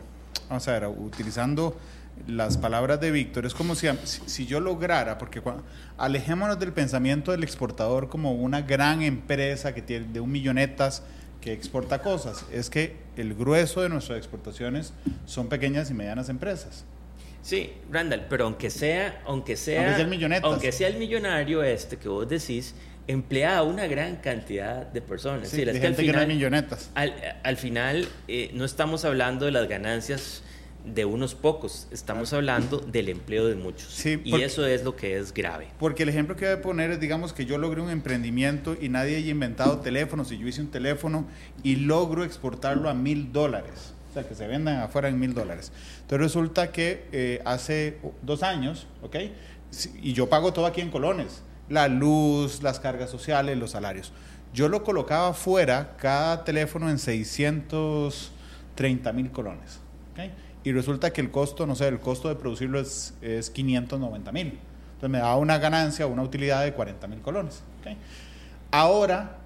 [0.50, 1.78] vamos a ver, utilizando
[2.26, 5.40] las palabras de Víctor, es como si, si, yo lograra, porque
[5.96, 11.02] alejémonos del pensamiento del exportador como una gran empresa que tiene de un millonetas
[11.40, 14.92] que exporta cosas, es que el grueso de nuestras exportaciones
[15.24, 16.84] son pequeñas y medianas empresas.
[17.42, 19.80] Sí, Randall, pero aunque sea, aunque sea,
[20.42, 22.74] aunque sea el, millonario este que vos decís,
[23.06, 25.48] emplea a una gran cantidad de personas.
[25.48, 26.90] Sí, de gente que no millonetas.
[26.94, 30.42] Al, final eh, no estamos hablando de las ganancias
[30.84, 34.04] de unos pocos, estamos hablando del empleo de muchos.
[34.06, 35.68] y eso es lo que es grave.
[35.78, 38.88] Porque el ejemplo que voy a poner es, digamos, que yo logré un emprendimiento y
[38.88, 41.26] nadie haya inventado teléfonos y yo hice un teléfono
[41.62, 43.94] y logro exportarlo a mil dólares.
[44.10, 45.70] O sea, que se vendan afuera en mil dólares.
[46.00, 49.16] Entonces resulta que eh, hace dos años, ¿ok?
[50.02, 51.42] Y yo pago todo aquí en colones.
[51.70, 54.12] La luz, las cargas sociales, los salarios.
[54.52, 59.80] Yo lo colocaba afuera, cada teléfono en 630 mil colones.
[60.62, 64.58] y resulta que el costo, no sé, el costo de producirlo es, es 590 mil.
[64.94, 67.62] Entonces me da una ganancia, una utilidad de 40 mil colones.
[68.70, 69.38] Ahora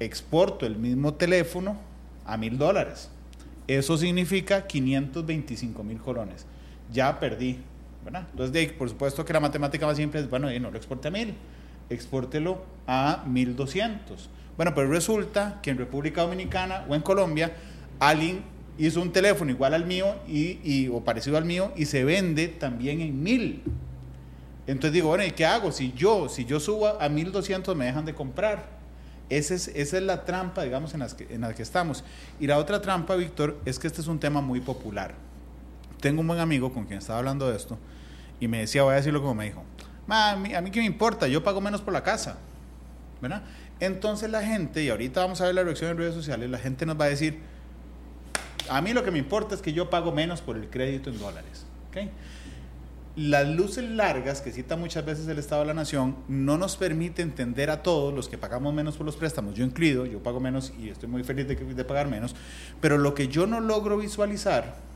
[0.00, 1.76] exporto el mismo teléfono
[2.24, 3.10] a mil dólares.
[3.68, 6.46] Eso significa 525 mil colones.
[6.92, 7.60] Ya perdí.
[8.06, 11.34] Entonces, por supuesto que la matemática más simple es, bueno, no lo exporte a mil,
[11.90, 14.30] exportelo a 1200.
[14.56, 17.52] Bueno, pero resulta que en República Dominicana o en Colombia
[17.98, 18.42] alguien
[18.78, 23.00] hizo un teléfono igual al mío y, o parecido al mío y se vende también
[23.00, 23.62] en mil.
[24.66, 25.72] Entonces digo, bueno, ¿y qué hago?
[25.72, 28.80] Si yo, si yo subo a 1200 me dejan de comprar.
[29.28, 32.02] Esa es, esa es la trampa, digamos, en, las que, en la que estamos.
[32.40, 35.14] Y la otra trampa, Víctor, es que este es un tema muy popular.
[36.00, 37.78] Tengo un buen amigo con quien estaba hablando de esto
[38.40, 39.62] y me decía, voy a decirlo como me dijo,
[40.08, 42.38] a mí, a mí qué me importa, yo pago menos por la casa.
[43.20, 43.42] ¿verdad?
[43.80, 46.86] Entonces la gente, y ahorita vamos a ver la reacción en redes sociales, la gente
[46.86, 47.38] nos va a decir,
[48.68, 51.18] a mí lo que me importa es que yo pago menos por el crédito en
[51.18, 51.66] dólares.
[53.16, 57.22] Las luces largas que cita muchas veces el Estado de la Nación no nos permite
[57.22, 60.72] entender a todos los que pagamos menos por los préstamos, yo incluido, yo pago menos
[60.78, 62.36] y estoy muy feliz de pagar menos,
[62.80, 64.89] pero lo que yo no logro visualizar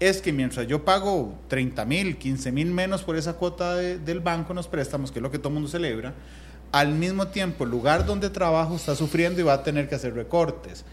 [0.00, 4.52] es que mientras yo pago 30 mil, 15 mil menos por esa cuota del banco
[4.52, 6.14] en los préstamos, que es lo que todo el mundo celebra,
[6.72, 10.14] al mismo tiempo el lugar donde trabajo está sufriendo y va a tener que hacer
[10.14, 10.84] recortes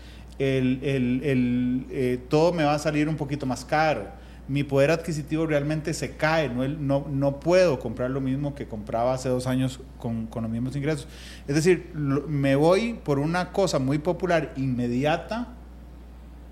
[0.41, 4.07] el, el, eh, todo me va a salir un poquito más caro.
[4.47, 9.13] Mi poder adquisitivo realmente se cae, no, no, no puedo comprar lo mismo que compraba
[9.13, 11.07] hace dos años con, con los mismos ingresos.
[11.47, 15.49] Es decir, me voy por una cosa muy popular, inmediata,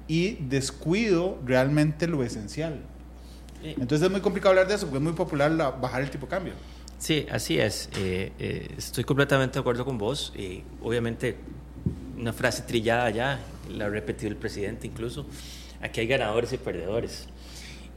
[0.09, 2.81] y descuido realmente lo esencial.
[3.63, 6.29] Entonces es muy complicado hablar de eso porque es muy popular bajar el tipo de
[6.29, 6.53] cambio.
[6.97, 7.89] Sí, así es.
[7.97, 10.33] Eh, eh, estoy completamente de acuerdo con vos.
[10.35, 11.37] y obviamente
[12.17, 15.25] una frase trillada ya, la ha repetido el presidente incluso,
[15.81, 17.27] aquí hay ganadores y perdedores.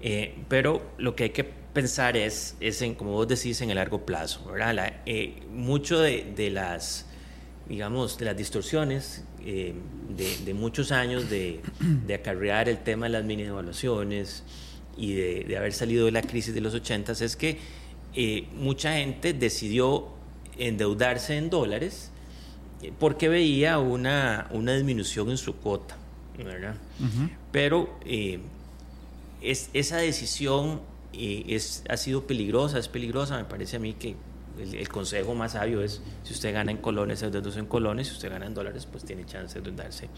[0.01, 3.77] Eh, pero lo que hay que pensar es, es en, como vos decís, en el
[3.77, 5.01] largo plazo, ¿verdad?
[5.07, 7.07] Eh, mucho de, de, las,
[7.69, 9.75] digamos, de las distorsiones eh,
[10.09, 14.45] de, de, muchos años de, de, acarrear el tema de las mini evaluaciones
[14.97, 17.59] y de, haber salido de la crisis de los 80 es que
[18.57, 20.09] mucha gente decidió
[20.59, 22.13] endeudarse en dólares
[22.99, 25.97] porque veía una, una disminución en su cuota,
[26.37, 26.75] ¿verdad?
[27.53, 28.41] Pero eh,
[29.41, 30.81] es, esa decisión
[31.13, 34.17] eh, es, ha sido peligrosa, es peligrosa, me parece a mí que
[34.59, 38.31] el, consejo más sabio es, si usted gana en colones, endeudarse en colones, si usted
[38.31, 40.09] gana en dólares, pues tiene chance de endeudarse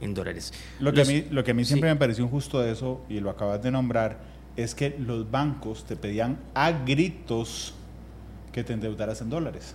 [0.00, 0.52] en dólares.
[0.80, 3.20] Lo que, a mí, lo que a mí siempre me pareció injusto de eso, y
[3.20, 4.18] lo acabas de nombrar,
[4.56, 7.74] es que los bancos te pedían a gritos
[8.52, 9.74] que te endeudaras en dólares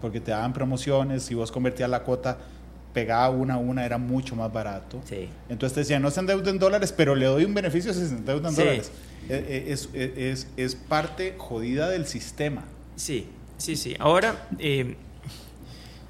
[0.00, 2.38] porque te daban promociones, si vos convertías la cuota
[2.92, 5.00] pegada una a una era mucho más barato.
[5.04, 5.28] Sí.
[5.48, 8.14] Entonces te decían, no se endeuden en dólares, pero le doy un beneficio si se
[8.14, 8.90] endeudan en dólares.
[9.28, 12.64] Eh, eh, es, es, es, es, parte jodida del sistema.
[13.00, 13.96] Sí, sí, sí.
[13.98, 14.94] Ahora, eh,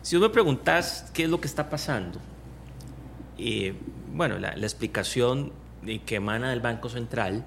[0.03, 2.18] si vos me preguntás qué es lo que está pasando,
[4.12, 5.53] bueno, la, explicación
[6.05, 7.44] que emana del Banco Central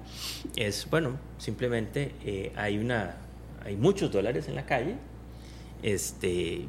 [0.56, 3.16] es, bueno, simplemente hay, una,
[3.62, 4.94] hay muchos dólares en la calle,
[5.82, 6.64] este,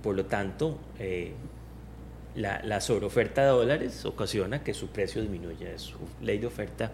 [0.00, 1.32] por lo tanto, eh,
[2.36, 6.92] la, la, sobreoferta de dólares ocasiona que su precio disminuya, es su ley de oferta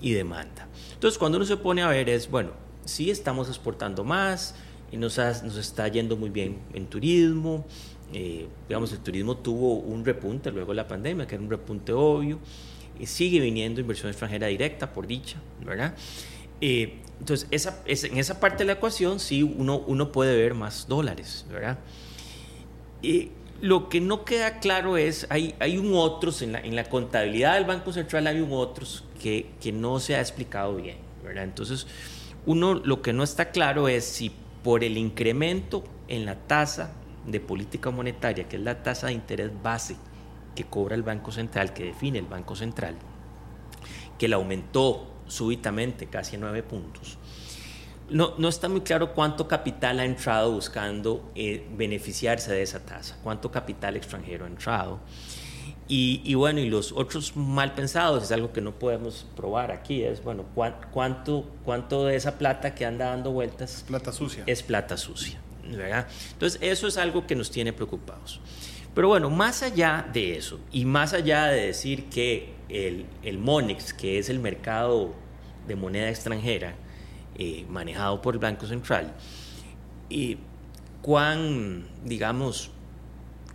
[0.00, 0.66] y demanda.
[0.94, 4.54] Entonces, cuando uno se pone a ver es, bueno, sí estamos exportando más
[4.92, 7.64] y nos, nos está yendo muy bien en turismo,
[8.12, 11.92] eh, digamos, el turismo tuvo un repunte luego de la pandemia, que era un repunte
[11.92, 12.38] obvio,
[12.98, 15.94] y sigue viniendo inversión extranjera directa, por dicha, ¿verdad?
[16.60, 20.88] Eh, entonces, esa, en esa parte de la ecuación sí uno, uno puede ver más
[20.88, 21.78] dólares, ¿verdad?
[23.02, 26.84] Y lo que no queda claro es, hay, hay un otros, en la, en la
[26.84, 31.44] contabilidad del Banco Central hay un otros que, que no se ha explicado bien, ¿verdad?
[31.44, 31.86] Entonces,
[32.46, 36.92] uno lo que no está claro es si por el incremento en la tasa
[37.26, 39.96] de política monetaria, que es la tasa de interés base
[40.54, 42.96] que cobra el Banco Central, que define el Banco Central,
[44.18, 47.18] que la aumentó súbitamente casi nueve puntos,
[48.10, 53.16] no, no, está muy claro cuánto capital ha entrado buscando eh, beneficiarse de esa tasa,
[53.22, 54.98] cuánto capital extranjero ha entrado.
[55.92, 60.04] Y, y, bueno, y los otros mal pensados, es algo que no podemos probar aquí,
[60.04, 63.84] es, bueno, cuánto, cuánto de esa plata que anda dando vueltas...
[63.88, 64.44] Plata sucia.
[64.46, 66.06] Es plata sucia, ¿verdad?
[66.32, 68.40] Entonces, eso es algo que nos tiene preocupados.
[68.94, 73.92] Pero bueno, más allá de eso, y más allá de decir que el, el MONEX,
[73.92, 75.12] que es el mercado
[75.66, 76.76] de moneda extranjera,
[77.34, 79.12] eh, manejado por el Banco Central,
[80.08, 80.38] y
[81.02, 82.70] cuán, digamos,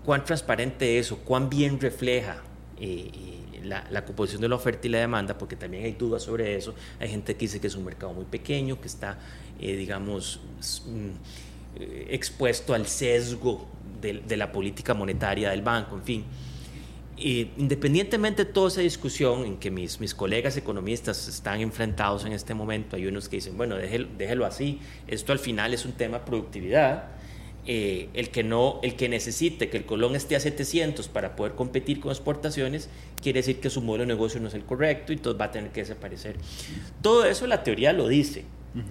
[0.06, 2.44] cuán transparente es o cuán bien refleja
[2.80, 6.56] eh, eh, la, composición de la oferta y la demanda, porque también hay dudas sobre
[6.56, 6.76] eso.
[7.00, 9.18] Hay gente que dice que es un mercado muy pequeño, que está,
[9.60, 10.40] digamos,
[10.86, 13.66] mm, expuesto al sesgo
[14.00, 16.26] de, la política monetaria del banco, en fin
[17.18, 22.54] independientemente de toda esa discusión en que mis, mis colegas economistas están enfrentados en este
[22.54, 26.20] momento, hay unos que dicen, bueno, déjelo, déjelo así, esto al final es un tema
[26.20, 27.06] de productividad.
[27.68, 31.54] Eh, el, que no, el que necesite que el colón esté a 700 para poder
[31.54, 35.16] competir con exportaciones, quiere decir que su modelo de negocio no es el correcto y
[35.16, 36.36] entonces va a tener que desaparecer.
[37.02, 38.44] Todo eso la teoría lo dice,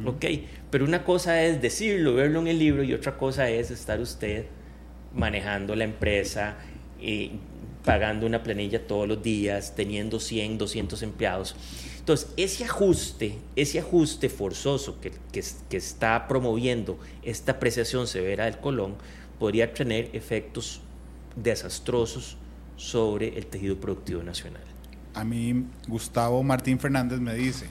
[0.04, 0.24] ¿ok?
[0.70, 4.46] Pero una cosa es decirlo, verlo en el libro y otra cosa es estar usted
[5.14, 6.56] manejando la empresa,
[7.00, 7.30] eh,
[7.84, 11.54] pagando una planilla todos los días, teniendo 100, 200 empleados.
[12.04, 15.10] Entonces, ese ajuste, ese ajuste forzoso que,
[15.74, 18.96] está promoviendo esta apreciación severa del colón,
[19.38, 20.82] podría tener efectos
[21.34, 22.36] desastrosos
[22.76, 24.60] sobre el tejido productivo nacional.
[25.14, 27.68] A mí, Gustavo Martín Fernández me dice,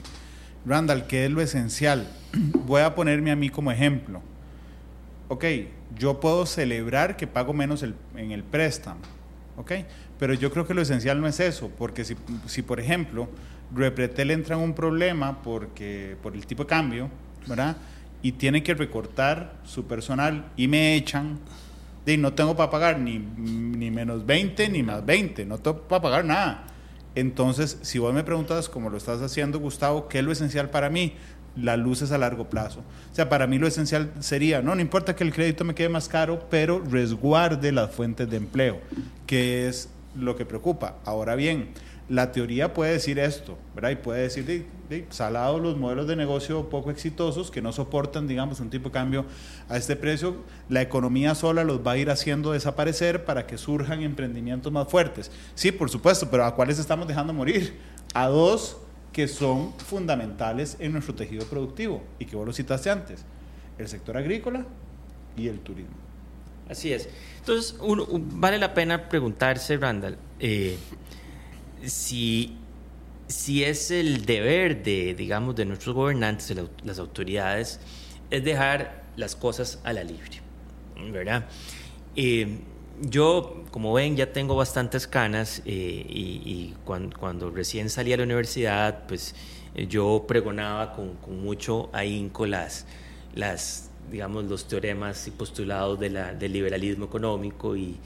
[0.66, 2.04] Randall, ¿qué es lo esencial?
[2.66, 4.20] Voy a ponerme a mí como ejemplo.
[5.28, 5.44] Ok,
[5.96, 9.00] yo puedo celebrar que pago menos en el préstamo,
[9.56, 9.70] ¿ok?
[10.18, 13.28] Pero yo creo que lo esencial no es eso, porque si por ejemplo,
[13.74, 17.10] Repretel entra en un problema porque, por el tipo de cambio,
[17.46, 17.76] ¿verdad?
[18.22, 21.38] Y tiene que recortar su personal y me echan,
[22.18, 26.24] no tengo para pagar ni, ni menos 20 ni más 20, no tengo para pagar
[26.24, 26.66] nada.
[27.14, 30.90] Entonces, si vos me preguntas, como lo estás haciendo, Gustavo, ¿qué es lo esencial para
[30.90, 31.14] mí?
[31.56, 32.80] Las luces a largo plazo.
[32.80, 35.88] O sea, para mí lo esencial sería, no, no importa que el crédito me quede
[35.88, 38.80] más caro, pero resguarde las fuentes de empleo,
[39.26, 40.96] que es lo que preocupa.
[41.04, 41.68] Ahora bien,
[42.08, 43.90] la teoría puede decir esto, ¿verdad?
[43.90, 48.26] Y puede decir, de, de, salado los modelos de negocio poco exitosos que no soportan,
[48.26, 49.24] digamos, un tipo de cambio
[49.68, 50.36] a este precio,
[50.68, 55.30] la economía sola los va a ir haciendo desaparecer para que surjan emprendimientos más fuertes.
[55.54, 57.78] Sí, por supuesto, pero ¿a cuáles estamos dejando morir?
[58.12, 58.76] A dos
[59.12, 63.24] que son fundamentales en nuestro tejido productivo y que vos lo citaste antes,
[63.78, 64.66] el sector agrícola
[65.36, 65.94] y el turismo.
[66.68, 67.08] Así es.
[67.38, 67.76] Entonces,
[68.32, 70.78] vale la pena preguntarse, Randall, eh,
[71.86, 72.56] si,
[73.26, 77.80] si es el deber de, digamos, de nuestros gobernantes, de las autoridades,
[78.30, 80.40] es dejar las cosas a la libre,
[81.12, 81.46] ¿verdad?
[82.16, 82.58] Eh,
[83.00, 88.22] yo, como ven, ya tengo bastantes canas eh, y, cuando, cuando, recién salí a la
[88.22, 89.34] universidad, pues
[89.88, 92.86] yo pregonaba con, con mucho ahínco las,
[93.34, 97.96] las digamos, los teoremas y postulados de la, del liberalismo económico y,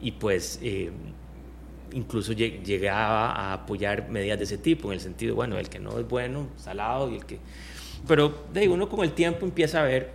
[0.00, 0.90] y pues eh,
[1.92, 5.98] incluso llegaba a apoyar medidas de ese tipo, en el sentido, bueno, el que no
[5.98, 7.38] es bueno, salado, y el que...
[8.06, 10.12] Pero de uno con el tiempo empieza a ver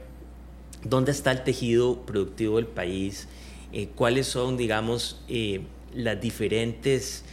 [0.84, 3.28] dónde está el tejido productivo del país,
[3.74, 5.62] eh, cuáles son, digamos, eh,
[5.94, 7.26] las diferentes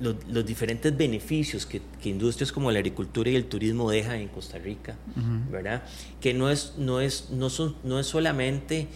[0.00, 4.96] los, diferentes beneficios que, industrias como la agricultura y el turismo dejan en Costa Rica,
[5.50, 5.82] ¿verdad?
[6.20, 8.88] Que no es, no es, no son, no es solamente,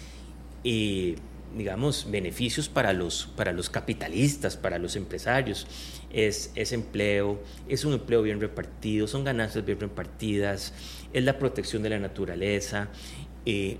[0.64, 1.16] eh,
[1.56, 5.66] digamos, beneficios para los, para los capitalistas, para los empresarios.
[6.12, 10.72] Es, es empleo, es un empleo bien repartido, son ganancias bien repartidas,
[11.12, 12.88] es la protección de la naturaleza,
[13.48, 13.78] eh,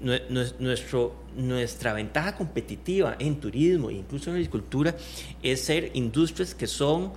[0.61, 4.95] nuestro, nuestra ventaja competitiva en turismo e incluso en agricultura
[5.43, 7.13] es ser industrias que son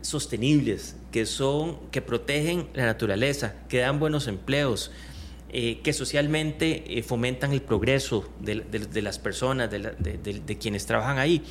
[0.00, 4.90] sostenibles, que, son, que protegen la naturaleza, que dan buenos empleos,
[5.56, 11.44] eh, que socialmente eh, fomentan el progreso de, las personas, de, quienes trabajan ahí.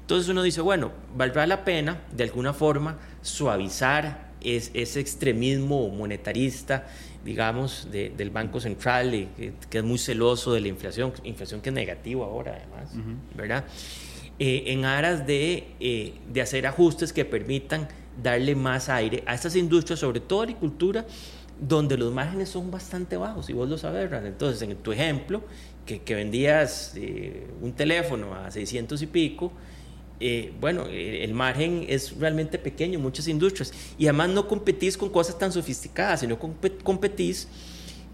[0.00, 6.86] Entonces uno dice, bueno, valdrá la pena de alguna forma suavizar es, ese extremismo monetarista,
[7.22, 9.28] digamos, del Banco Central, y,
[9.68, 12.94] que, es muy celoso de la inflación, inflación que es negativa ahora además,
[13.36, 13.66] ¿verdad?
[14.38, 17.88] Eh, en aras de, de hacer ajustes que permitan
[18.22, 21.04] darle más aire a estas industrias, sobre todo agricultura,
[21.60, 25.42] donde los márgenes son bastante bajos, y vos lo sabes, Entonces, en tu ejemplo,
[25.84, 29.52] que, que vendías eh, un teléfono a 600 y pico,
[30.22, 33.72] eh, bueno, eh, el margen es realmente pequeño en muchas industrias.
[33.98, 37.48] Y además no competís con cosas tan sofisticadas, sino competís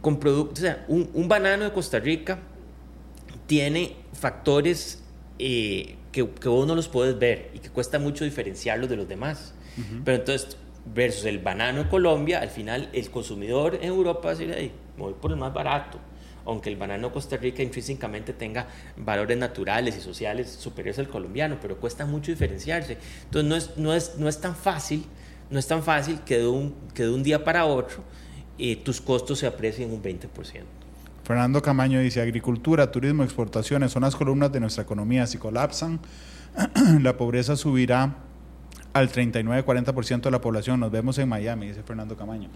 [0.00, 0.60] con productos.
[0.60, 2.38] O sea, un, banano de Costa Rica
[3.48, 5.02] tiene factores
[5.40, 9.52] eh, que, vos no los puedes ver y que cuesta mucho diferenciarlos de los demás.
[10.06, 10.56] Pero entonces,
[10.94, 15.14] versus el banano de Colombia, al final el consumidor en Europa va a decir, voy
[15.14, 15.98] por el más barato
[16.46, 21.76] aunque el banano Costa Rica intrínsecamente tenga valores naturales y sociales superiores al colombiano, pero
[21.76, 22.98] cuesta mucho diferenciarse.
[23.24, 25.04] Entonces no es, no es, no es tan fácil,
[25.50, 27.98] no es tan fácil que de un, que de un día para otro
[28.58, 30.28] eh, tus costos se aprecien un 20%.
[31.24, 35.26] Fernando Camaño dice, agricultura, turismo, exportaciones son las columnas de nuestra economía.
[35.26, 35.98] Si colapsan,
[37.00, 38.18] la pobreza subirá
[38.98, 40.80] al 39-40% de la población.
[40.80, 42.48] Nos vemos en Miami, dice Fernando Camaño.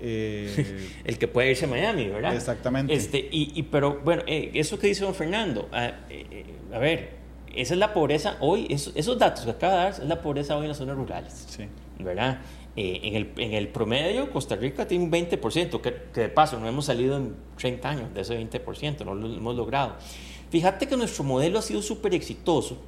[0.00, 2.34] Eh, el que puede irse a Miami, ¿verdad?
[2.34, 2.92] Exactamente.
[2.94, 7.20] Este, y, y pero bueno, eh, eso que dice don Fernando, ah, eh, a ver,
[7.54, 10.62] esa es la pobreza hoy, esos, datos que acaba de dar es la pobreza hoy
[10.62, 11.64] en las zonas rurales, sí.
[11.98, 12.40] ¿verdad?
[12.76, 16.68] en, el, en el promedio, Costa Rica tiene un 20%, que, que de paso no
[16.68, 19.96] hemos salido en 30 años de ese 20%, no lo hemos logrado.
[20.50, 22.78] Fíjate que nuestro modelo ha sido súper exitoso,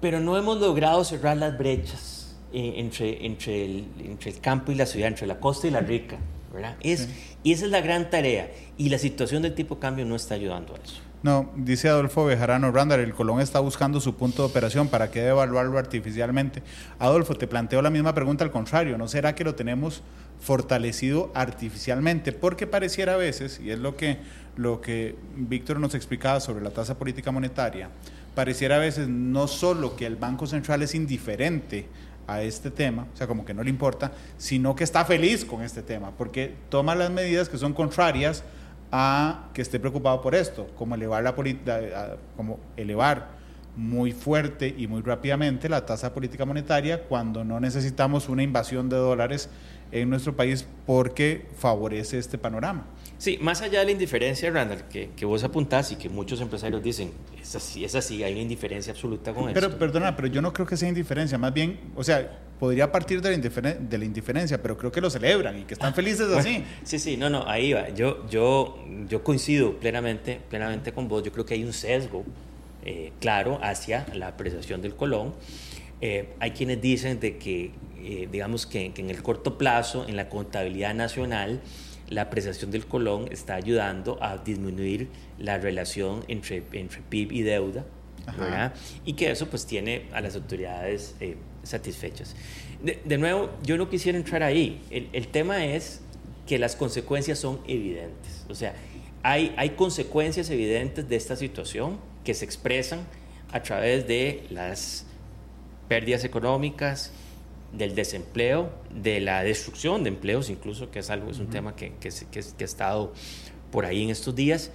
[0.00, 4.74] pero no hemos logrado cerrar las brechas eh, entre, entre, el, entre el campo y
[4.74, 6.18] la ciudad, entre la costa y la rica.
[6.52, 6.76] ¿verdad?
[6.80, 7.08] Es,
[7.42, 8.50] Y esa es la gran tarea.
[8.76, 11.00] Y la situación del tipo cambio no está ayudando a eso.
[11.22, 15.26] No, dice Adolfo Bejarano Randall, el Colón está buscando su punto de operación, ¿para qué
[15.26, 16.62] evaluarlo artificialmente?
[16.98, 20.02] Adolfo, te planteo la misma pregunta al contrario, ¿no será que lo tenemos
[20.40, 22.32] fortalecido artificialmente?
[22.32, 24.16] Porque pareciera a veces, y es lo que,
[24.56, 27.90] lo que Víctor nos explicaba sobre la tasa política monetaria,
[28.34, 31.86] pareciera a veces no solo que el Banco Central es indiferente
[32.26, 35.62] a este tema, o sea, como que no le importa, sino que está feliz con
[35.62, 38.44] este tema, porque toma las medidas que son contrarias
[38.92, 41.34] a que esté preocupado por esto, como elevar la
[42.36, 43.40] como elevar
[43.76, 48.96] muy fuerte y muy rápidamente la tasa política monetaria cuando no necesitamos una invasión de
[48.96, 49.48] dólares
[49.92, 52.84] en nuestro país porque favorece este panorama.
[53.20, 56.82] Sí, más allá de la indiferencia, Randall, que, que vos apuntás y que muchos empresarios
[56.82, 60.54] dicen, es así, es así, hay una indiferencia absoluta con pero, Perdona, pero yo no
[60.54, 64.62] creo que sea indiferencia, más bien, o sea, podría partir de la, de la indiferencia,
[64.62, 66.64] pero creo que lo celebran y que están felices así.
[66.82, 67.90] sí, sí, no, no, ahí va.
[67.90, 71.22] Yo, yo, yo coincido plenamente, plenamente con vos.
[71.22, 72.24] Yo creo que hay un sesgo
[72.86, 75.34] eh, claro hacia la apreciación del colón.
[76.00, 80.30] Eh, hay quienes dicen de que, eh, digamos que, en el corto plazo, en la
[80.30, 81.60] contabilidad nacional,
[82.10, 87.86] la apreciación del colón está ayudando a disminuir la relación entre, entre PIB y deuda,
[88.38, 88.74] ¿verdad?
[89.04, 91.14] Y que eso pues tiene a las autoridades
[91.62, 92.34] satisfechas.
[92.82, 94.80] De, nuevo, yo no quisiera entrar ahí.
[94.90, 96.00] El, el, tema es
[96.46, 98.44] que las consecuencias son evidentes.
[98.48, 98.74] O sea,
[99.22, 103.00] hay, hay consecuencias evidentes de esta situación que se expresan
[103.52, 105.06] a través de las
[105.88, 107.12] pérdidas económicas,
[107.72, 111.92] del desempleo, de la destrucción de empleos, incluso, que es algo, es un tema que,
[112.00, 113.12] que, que, ha estado
[113.70, 114.72] por ahí en estos días,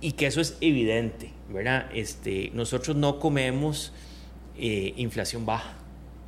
[0.00, 1.90] y que eso es evidente, ¿verdad?
[1.92, 3.92] Este, nosotros no comemos
[4.56, 5.74] eh, inflación baja,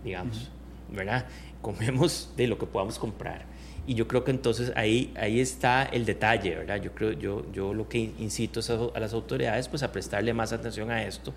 [0.04, 0.50] digamos,
[0.90, 1.26] ¿verdad?
[1.62, 3.46] Comemos de lo que podamos comprar.
[3.86, 6.80] Y yo creo que entonces ahí, ahí está el detalle, ¿verdad?
[6.80, 8.60] Yo creo, yo, yo lo que incito
[8.94, 11.34] a las autoridades pues a prestarle más atención a esto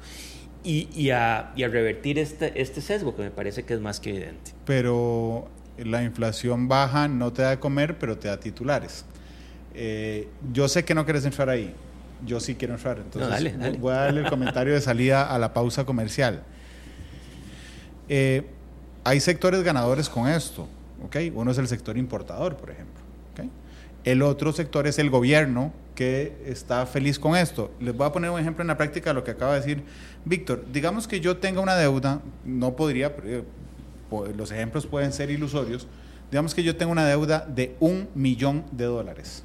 [0.65, 3.99] y, y, a, y a, revertir este, este sesgo que me parece que es más
[3.99, 4.51] que evidente.
[4.65, 5.47] Pero
[5.77, 9.05] la inflación baja no te da de comer, pero te da titulares.
[9.73, 11.73] Eh, yo sé que no quieres entrar ahí.
[12.25, 12.97] Yo sí quiero entrar.
[12.97, 16.43] Entonces voy a darle el comentario de salida a la pausa comercial.
[18.09, 18.43] Eh,
[19.03, 20.67] hay sectores ganadores con esto.
[21.33, 23.04] Uno es el sector importador, por ejemplo.
[24.05, 27.71] El otro sector es el gobierno que está feliz con esto.
[27.79, 29.83] Les voy a poner un ejemplo en la práctica de lo que acaba de decir
[30.25, 30.63] Víctor.
[30.71, 33.43] Digamos que yo tenga una deuda, no podría, eh,
[34.37, 35.87] los ejemplos pueden ser ilusorios.
[36.29, 39.43] Digamos que yo tengo una deuda de un millón de dólares.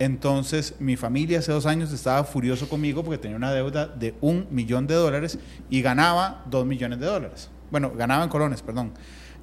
[0.00, 4.46] Entonces, mi familia hace dos años estaba furioso conmigo porque tenía una deuda de un
[4.50, 5.38] millón de dólares
[5.70, 7.50] y ganaba dos millones de dólares.
[7.70, 8.92] Bueno, ganaba en colones, perdón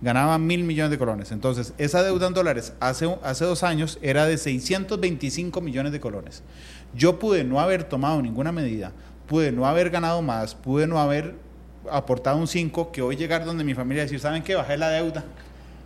[0.06, 1.32] ganaba mil millones de colones.
[1.32, 6.44] Entonces, esa deuda en dólares hace, hace dos años era de 625 millones de colones.
[6.94, 8.92] Yo pude no haber tomado ninguna medida,
[9.28, 11.34] pude no haber ganado más, pude no haber
[11.92, 14.54] aportado un 5, que hoy llegar donde mi familia decir, ¿saben qué?
[14.54, 15.26] Bajé la deuda.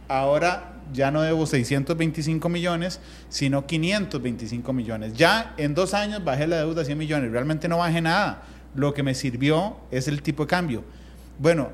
[0.09, 2.99] Ahora ya no debo 625 millones,
[3.30, 5.13] sino 525 millones.
[5.13, 7.32] Ya en dos años bajé la deuda a 100 millones.
[7.32, 8.43] Realmente no bajé nada.
[8.76, 10.84] Lo que me sirvió es el tipo de cambio.
[11.38, 11.70] Bueno,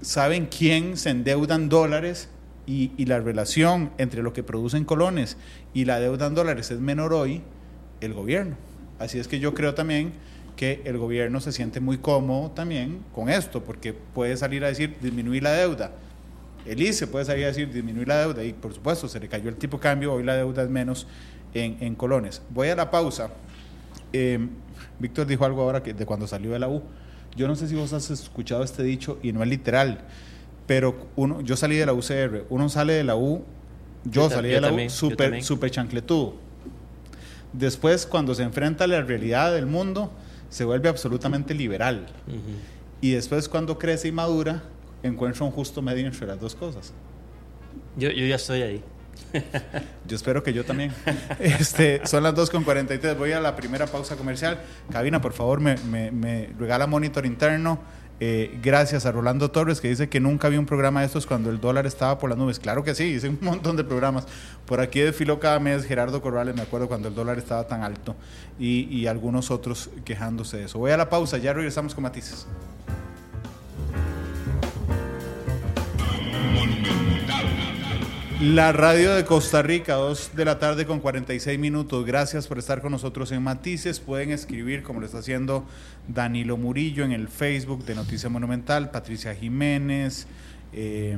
[0.00, 2.28] ¿saben quién se endeuda en dólares?
[2.66, 5.36] Y, y la relación entre lo que producen colones
[5.74, 7.42] y la deuda en dólares es menor hoy,
[8.00, 8.56] el gobierno.
[8.98, 10.12] Así es que yo creo también
[10.56, 14.96] que el gobierno se siente muy cómodo también con esto, porque puede salir a decir
[15.00, 15.92] disminuir la deuda.
[16.64, 19.48] El ICE puede salir a decir disminuir la deuda y por supuesto se le cayó
[19.48, 21.06] el tipo cambio, hoy la deuda es menos
[21.52, 22.40] en, en colones.
[22.50, 23.30] Voy a la pausa.
[24.12, 24.38] Eh,
[24.98, 26.82] Víctor dijo algo ahora que de cuando salió de la U.
[27.36, 30.00] Yo no sé si vos has escuchado este dicho y no es literal,
[30.66, 33.44] pero uno, yo salí de la UCR, uno sale de la U,
[34.04, 36.36] yo, yo salí yo de la también, U súper super chancletudo.
[37.52, 40.10] Después, cuando se enfrenta a la realidad del mundo,
[40.48, 42.06] se vuelve absolutamente liberal.
[42.26, 42.36] Uh -huh.
[43.00, 44.62] Y después, cuando crece y madura,
[45.02, 46.92] encuentra un justo medio entre las dos cosas.
[47.96, 48.82] Yo, yo ya estoy ahí.
[50.06, 50.92] Yo espero que yo también.
[51.38, 53.16] Este, son las 2.43.
[53.16, 54.60] Voy a la primera pausa comercial.
[54.90, 57.80] Cabina, por favor, me, regala monitor interno.
[58.20, 61.50] Eh, gracias a Rolando Torres, que dice que nunca vi un programa de estos cuando
[61.50, 62.60] el dólar estaba por las nubes.
[62.60, 64.26] Claro que sí, hice un montón de programas.
[64.66, 68.14] Por aquí desfiló cada mes Gerardo Corrales, me acuerdo cuando el dólar estaba tan alto,
[68.58, 70.78] y, y algunos otros quejándose de eso.
[70.78, 72.46] Voy a la pausa, ya regresamos con matices.
[78.40, 82.04] La radio de Costa Rica, 2 de la tarde con 46 minutos.
[82.04, 84.00] Gracias por estar con nosotros en Matices.
[84.00, 85.64] Pueden escribir, como lo está haciendo
[86.08, 90.26] Danilo Murillo en el Facebook de Noticia Monumental, Patricia Jiménez,
[90.72, 91.16] eh,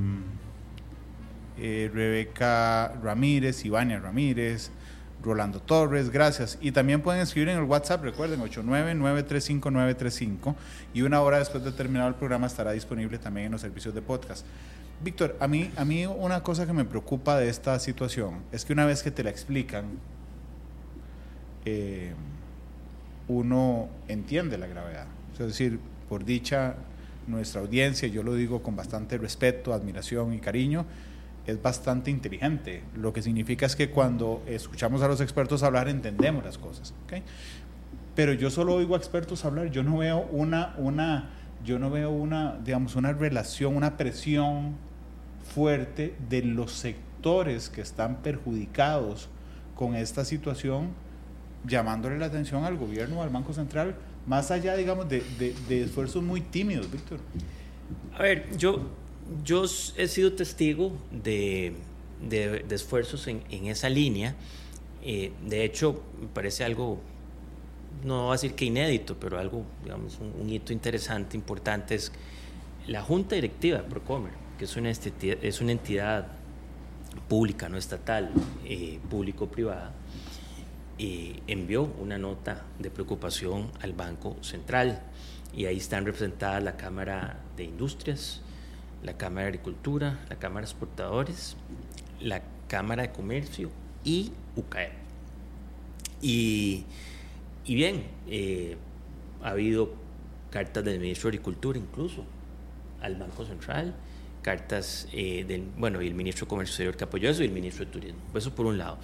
[1.59, 4.71] eh, Rebeca Ramírez, Ivania Ramírez,
[5.23, 6.59] Rolando Torres, gracias.
[6.61, 10.55] Y también pueden escribir en el WhatsApp, recuerden, 899-35935.
[10.93, 14.03] Y una hora después de terminar el programa estará disponible también en los servicios de
[14.03, 14.45] podcast.
[15.03, 18.72] Víctor, a mí, a mí una cosa que me preocupa de esta situación es que
[18.72, 19.84] una vez que te la explican,
[21.64, 22.14] eh,
[23.28, 25.07] uno entiende la gravedad.
[25.32, 25.78] Es decir,
[26.09, 26.76] por dicha,
[27.26, 30.86] nuestra audiencia, yo lo digo con bastante respeto, admiración y cariño,
[31.47, 32.82] es bastante inteligente.
[32.97, 36.94] Lo que significa es que cuando escuchamos a los expertos hablar, entendemos las cosas.
[37.05, 37.22] ¿okay?
[38.14, 41.30] Pero yo solo oigo a expertos hablar, yo no veo una, una,
[41.64, 44.86] yo no veo una, digamos, una relación, una presión
[45.57, 49.30] fuerte de los sectores que están perjudicados
[49.74, 50.90] con esta situación,
[51.66, 53.96] llamándole la atención al gobierno, al Banco Central,
[54.26, 57.20] más allá, digamos, de, de, de esfuerzos muy tímidos, Víctor.
[58.18, 58.82] A ver, yo,
[59.42, 59.64] yo
[59.96, 61.72] he sido testigo de,
[62.28, 64.34] de, esfuerzos en, en, esa línea.
[65.02, 67.00] Eh, de hecho, me parece algo,
[68.04, 72.12] no voy a decir que inédito, pero algo, digamos, un, un hito interesante, importante, es
[72.86, 76.28] la junta directiva de Procomer que es una, es una entidad
[77.28, 78.30] pública, no estatal,
[78.64, 79.92] eh, público-privada,
[80.98, 85.02] envió una nota de preocupación al Banco Central
[85.54, 88.40] y ahí están representadas la Cámara de Industrias,
[89.02, 91.57] la Cámara de Agricultura, la Cámara de Exportadores,
[92.20, 93.70] la Cámara de Comercio
[94.04, 94.92] y UCAE.
[96.20, 96.84] Y,
[97.64, 98.76] y bien, eh,
[99.42, 99.94] ha habido
[100.50, 102.24] cartas del ministro de Agricultura incluso
[103.00, 103.94] al Banco Central,
[104.47, 107.53] cartas eh, del, bueno, y el ministro de Comercio Exterior que apoyó eso y el
[107.53, 108.20] ministro de Turismo.
[108.32, 108.97] Eso por un lado.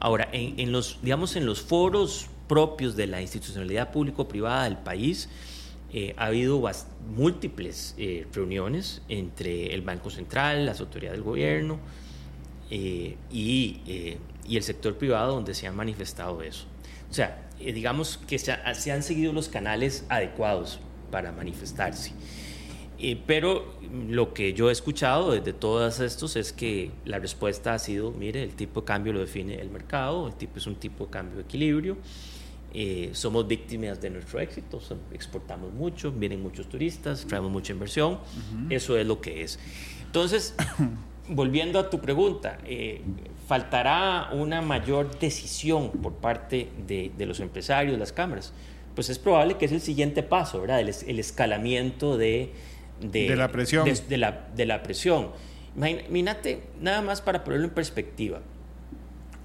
[0.00, 5.28] Ahora, en, en los, digamos, en los foros propios de la institucionalidad público-privada del país,
[5.92, 6.60] eh, ha habido
[7.14, 11.78] múltiples eh, reuniones entre el Banco Central, las autoridades del gobierno
[12.68, 14.18] y, y,
[14.50, 16.66] el sector privado donde se ha manifestado eso.
[17.08, 20.80] O sea, digamos que se, ha, se han seguido los canales adecuados
[21.12, 22.12] para manifestarse.
[23.00, 23.77] Eh, pero
[24.08, 28.42] lo que yo he escuchado desde todos estos es que la respuesta ha sido, mire,
[28.42, 31.36] el tipo de cambio lo define el mercado, el tipo es un tipo de cambio
[31.36, 31.96] de equilibrio,
[32.74, 34.80] eh, somos víctimas de nuestro éxito,
[35.12, 38.66] exportamos mucho, vienen muchos turistas, traemos mucha inversión, uh -huh.
[38.72, 39.58] eso es lo que es.
[40.04, 40.54] Entonces,
[41.28, 43.00] volviendo a tu pregunta, eh,
[43.46, 48.52] ¿faltará una mayor decisión por parte de, de, los empresarios, las cámaras?
[48.94, 50.80] Pues es probable que es el siguiente paso, ¿verdad?
[50.80, 52.52] El, el escalamiento de
[53.00, 53.84] de, de, la presión.
[53.84, 55.30] De, de, la, de la presión.
[55.76, 58.40] Imagínate, nada más para ponerlo en perspectiva,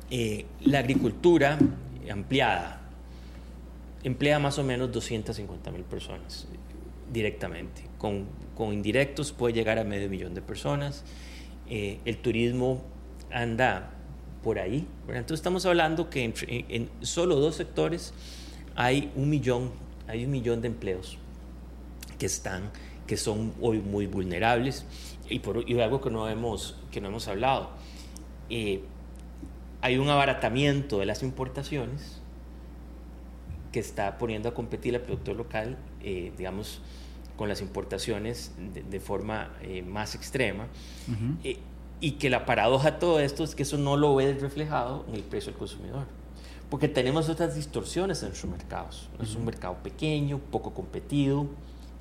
[0.10, 1.58] eh, la agricultura
[2.10, 2.84] ampliada
[4.04, 6.48] emplea más o menos 250 mil personas
[7.12, 7.84] directamente.
[7.98, 8.26] Con,
[8.56, 11.04] con, indirectos puede llegar a medio millón de personas.
[11.70, 12.84] Eh, el turismo
[13.32, 13.92] anda
[14.44, 14.86] por ahí.
[15.08, 15.22] ¿verdad?
[15.22, 18.14] Entonces estamos hablando que en, en, solo dos sectores
[18.76, 19.72] hay un millón,
[20.08, 21.18] hay un millón de empleos
[22.20, 22.72] que están
[23.08, 24.86] que son hoy muy vulnerables.
[25.30, 27.70] Y, por, y algo que no hemos, que no hemos hablado,
[28.50, 28.84] eh,
[29.82, 32.22] hay un abaratamiento de las importaciones
[33.72, 36.82] que está poniendo a competir al productor local, eh, digamos,
[37.38, 40.68] con las importaciones de, forma eh, más extrema.
[42.00, 45.16] y que la paradoja de todo esto es que eso no lo ve reflejado en
[45.16, 46.06] el precio del consumidor.
[46.70, 49.10] Porque tenemos otras distorsiones en nuestros mercados.
[49.22, 51.48] Es un mercado pequeño, poco competido,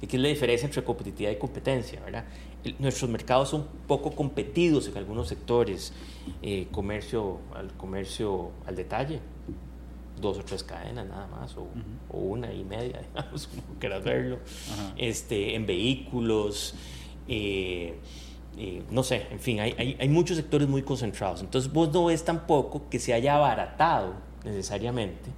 [0.03, 2.01] ¿Y qué es la diferencia entre competitividad y competencia?
[2.01, 2.25] ¿verdad?
[2.79, 5.93] nuestros mercados son poco competidos en algunos sectores,
[6.43, 9.21] eh, comercio, al comercio al detalle,
[10.21, 11.67] dos o tres cadenas nada más, o,
[12.17, 14.39] una y media, digamos, como quieras verlo,
[14.97, 16.75] este, en vehículos,
[17.27, 17.99] eh,
[18.59, 21.41] eh, no sé, en fin, hay, hay, hay, muchos sectores muy concentrados.
[21.41, 25.31] Entonces vos no ves tampoco que se haya abaratado necesariamente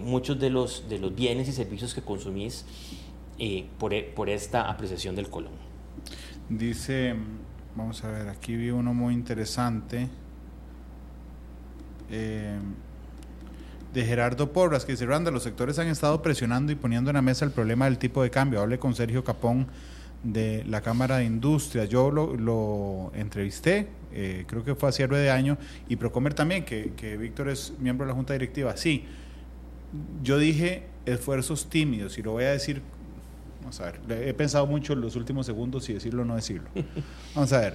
[0.00, 2.64] muchos de los, de los bienes y servicios que consumís
[3.78, 5.52] por, e, por, esta apreciación del colón.
[6.48, 7.14] Dice,
[7.76, 10.08] vamos a ver, aquí vi uno muy interesante.
[12.10, 12.58] Eh,
[13.92, 17.22] de Gerardo Porras, que dice, Randa, los sectores han estado presionando y poniendo en la
[17.22, 18.60] mesa el problema del tipo de cambio.
[18.60, 19.66] Hablé con Sergio Capón
[20.22, 21.84] de la Cámara de Industria.
[21.84, 25.56] Yo lo, entrevisté, eh, creo que fue a cierre de año,
[25.88, 28.76] y Procomer también, que Víctor es miembro de la Junta Directiva.
[28.76, 29.04] Sí,
[30.22, 32.82] yo dije esfuerzos tímidos, y lo voy a decir
[33.60, 36.68] Vamos a ver, he pensado mucho en los últimos segundos si decirlo o no decirlo.
[37.34, 37.74] Vamos a ver,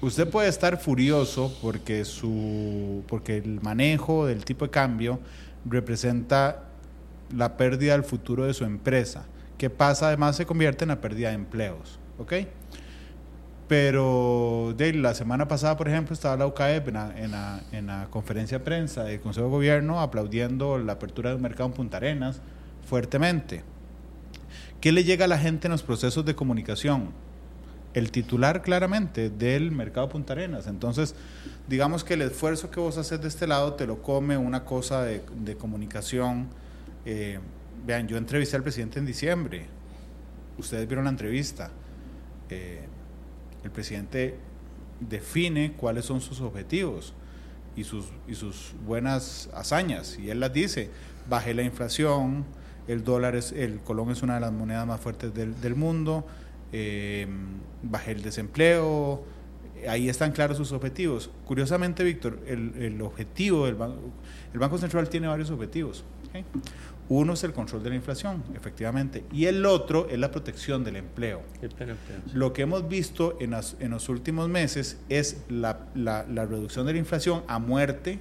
[0.00, 5.20] usted puede estar furioso porque, su, porque el manejo del tipo de cambio
[5.64, 6.64] representa
[7.34, 9.24] la pérdida del futuro de su empresa,
[9.58, 11.98] que pasa además se convierte en la pérdida de empleos.
[12.18, 12.32] ¿Ok?
[13.68, 17.86] Pero de la semana pasada, por ejemplo, estaba la UCAEP en la, en, la, en
[17.88, 21.96] la, conferencia de prensa del Consejo de Gobierno aplaudiendo la apertura del mercado en Punta
[21.96, 22.40] Arenas
[22.88, 23.64] fuertemente.
[24.80, 27.10] ¿Qué le llega a la gente en los procesos de comunicación?
[27.94, 30.66] El titular claramente del mercado Punta Arenas.
[30.66, 31.14] Entonces,
[31.66, 35.02] digamos que el esfuerzo que vos haces de este lado te lo come una cosa
[35.02, 36.48] de, comunicación.
[37.06, 37.38] Eh,
[37.86, 39.66] vean, yo entrevisté al presidente en diciembre.
[40.58, 41.70] Ustedes vieron la entrevista.
[42.50, 42.84] Eh,
[43.64, 44.36] el presidente
[45.00, 47.14] define cuáles son sus objetivos
[47.76, 50.18] y sus, y sus buenas hazañas.
[50.18, 50.90] Y él las dice,
[51.28, 52.44] baje la inflación,
[52.88, 56.26] el dólar es, el colón es una de las monedas más fuertes del, del mundo,
[56.72, 57.26] eh,
[57.82, 59.24] bajé el desempleo,
[59.88, 61.30] ahí están claros sus objetivos.
[61.44, 64.00] Curiosamente, Víctor, el, el objetivo del banco,
[64.52, 66.04] el Banco Central tiene varios objetivos.
[67.08, 70.96] Uno es el control de la inflación, efectivamente, y el otro es la protección del
[70.96, 71.40] empleo.
[72.34, 76.94] Lo que hemos visto en, en los últimos meses es la, la, la, reducción de
[76.94, 78.18] la inflación a muerte,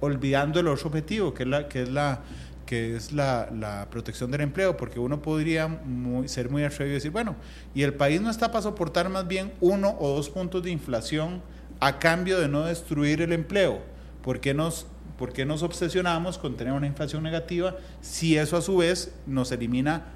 [0.00, 2.22] olvidando el otro objetivo, que es la, que es la
[2.66, 5.80] que es la, la, protección del empleo, porque uno podría
[6.26, 7.36] ser muy atrevido y decir, bueno,
[7.74, 11.40] y el país no está para soportar más bien uno o dos puntos de inflación
[11.80, 13.80] a cambio de no destruir el empleo.
[14.22, 14.86] ¿Por qué nos,
[15.16, 19.52] por qué nos obsesionamos con tener una inflación negativa si eso a su vez nos
[19.52, 20.06] elimina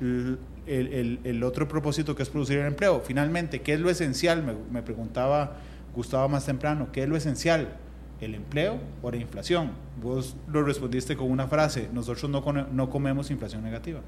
[0.00, 3.00] el, el, el otro propósito que es producir el empleo?
[3.00, 4.42] Finalmente, ¿qué es lo esencial?
[4.42, 5.56] Me, me preguntaba
[5.94, 7.76] Gustavo más temprano, ¿qué es lo esencial?
[8.20, 9.72] El empleo o la inflación.
[10.02, 14.00] Vos lo respondiste con una frase, nosotros no, no comemos inflación negativa.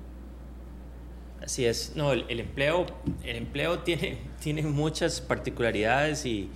[1.42, 2.86] Así es, no, el, empleo,
[3.24, 6.48] el empleo tiene, tiene muchas particularidades y,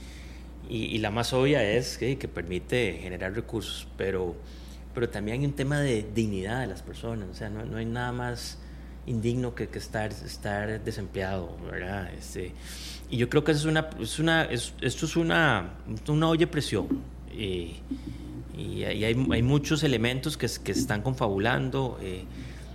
[0.68, 4.36] y, la más obvia es que, que, permite generar recursos, pero,
[4.94, 7.84] pero también hay un tema de dignidad de las personas, o sea, no, no hay
[7.84, 8.59] nada más
[9.07, 12.12] indigno que, que, estar, estar desempleado, ¿verdad?
[12.14, 12.52] Este,
[13.11, 15.74] y yo creo que eso es una, es una, esto es una,
[16.07, 16.46] una olla de
[17.37, 17.97] presión,
[18.57, 21.99] y, hay, hay, muchos elementos que, que están confabulando.
[22.01, 22.24] Eh,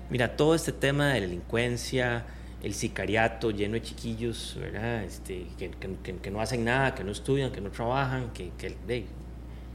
[0.09, 2.25] mira, todo este tema de la delincuencia,
[2.61, 5.03] el sicariato lleno de chiquillos, ¿verdad?
[5.03, 5.71] Este, que,
[6.21, 8.51] que, no hacen nada, que no estudian, que no trabajan, que,
[8.85, 9.05] de,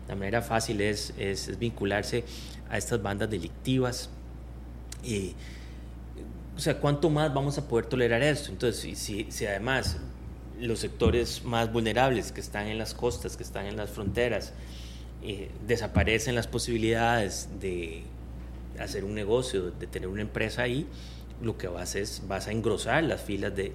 [0.06, 2.24] la manera fácil es, es, vincularse
[2.70, 4.08] a estas bandas delictivas.
[5.02, 5.34] y
[6.56, 8.50] o sea, ¿cuánto más vamos a poder tolerar esto?
[8.50, 9.98] Entonces, si, si además
[10.58, 14.54] los sectores más vulnerables que están en las costas, que están en las fronteras,
[15.28, 18.04] eh, desaparecen las posibilidades de
[18.78, 20.86] hacer un negocio, de tener una empresa ahí,
[21.42, 23.72] lo que vas es vas a engrosar las filas de,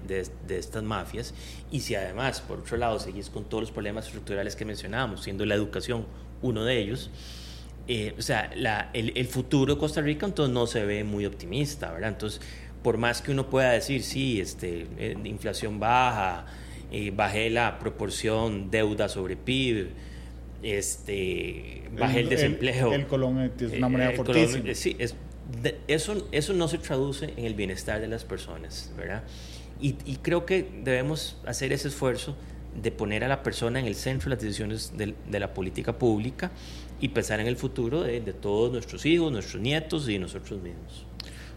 [0.48, 1.34] estas mafias
[1.70, 5.44] y si además por otro lado seguís con todos los problemas estructurales que mencionábamos, siendo
[5.44, 6.06] la educación
[6.40, 7.10] uno de ellos,
[7.86, 8.50] eh, o sea,
[8.94, 12.12] el, futuro de Costa Rica entonces no se ve muy optimista, ¿verdad?
[12.12, 12.40] Entonces,
[12.82, 16.46] por más que uno pueda decir, sí, este, eh, inflación baja,
[17.12, 19.90] bajé la proporción deuda sobre PIB,
[20.62, 22.92] este, bajé el, desempleo.
[22.92, 24.74] El, colón es una moneda fortísima.
[24.74, 25.14] sí, es,
[25.88, 29.24] eso, eso no se traduce en el bienestar de las personas, ¿verdad?
[29.80, 32.36] Y, creo que debemos hacer ese esfuerzo
[32.80, 35.98] de poner a la persona en el centro de las decisiones de, de la política
[35.98, 36.52] pública
[37.00, 41.04] y pensar en el futuro de, de, todos nuestros hijos, nuestros nietos y nosotros mismos.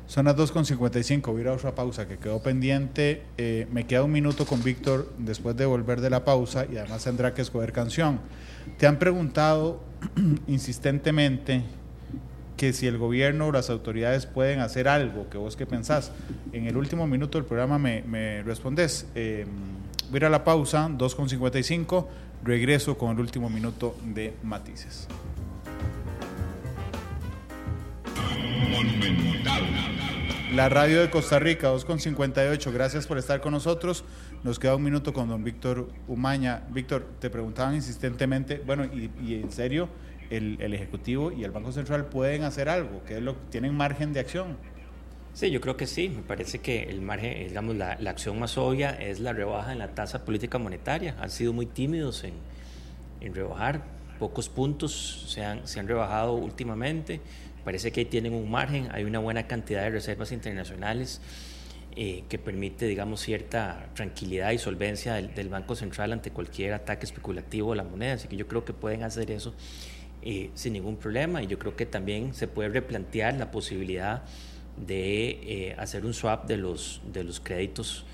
[0.08, 3.24] Son las 2.55, voy a ir a otra pausa que quedó pendiente.
[3.38, 7.04] Eh, me queda un minuto con Víctor después de volver de la pausa y además
[7.04, 8.20] tendrá que escoger canción.
[8.78, 9.82] Te han preguntado
[10.48, 11.64] insistentemente
[12.56, 16.12] que si el gobierno o las autoridades pueden hacer algo, que vos qué pensás.
[16.54, 19.08] En el último minuto del programa me, me respondes.
[19.16, 19.46] Eh,
[20.10, 22.06] voy a ir a la pausa, 2.55,
[22.44, 25.08] regreso con el último minuto de Matices.
[30.54, 32.72] La radio de Costa Rica, 2.58.
[32.72, 34.06] Gracias por estar con nosotros.
[34.44, 36.64] Nos queda un minuto con don Víctor Umaña.
[36.70, 39.90] Víctor, te preguntaban insistentemente, bueno, y en serio,
[40.30, 44.20] el, Ejecutivo y el Banco Central pueden hacer algo, que es lo, tienen margen de
[44.20, 44.58] acción.
[45.34, 46.10] Sí, yo creo que sí.
[46.10, 49.90] Me parece que el margen, digamos, la, acción más obvia es la rebaja en la
[49.90, 51.16] tasa política monetaria.
[51.20, 52.34] Han sido muy tímidos en,
[53.22, 53.84] en rebajar.
[54.20, 57.20] Pocos puntos se han, se han rebajado últimamente.
[57.66, 58.88] Parece que tienen un margen.
[58.92, 61.20] Hay una buena cantidad de reservas internacionales
[61.96, 67.72] eh, que permite, digamos, cierta tranquilidad y solvencia del, Banco Central ante cualquier ataque especulativo
[67.72, 68.14] de la moneda.
[68.14, 69.56] Así que yo creo que pueden hacer eso
[70.22, 74.24] eh, sin ningún problema y yo creo que también se puede replantear la posibilidad
[74.78, 78.06] de eh, hacer un swap de los, de los créditos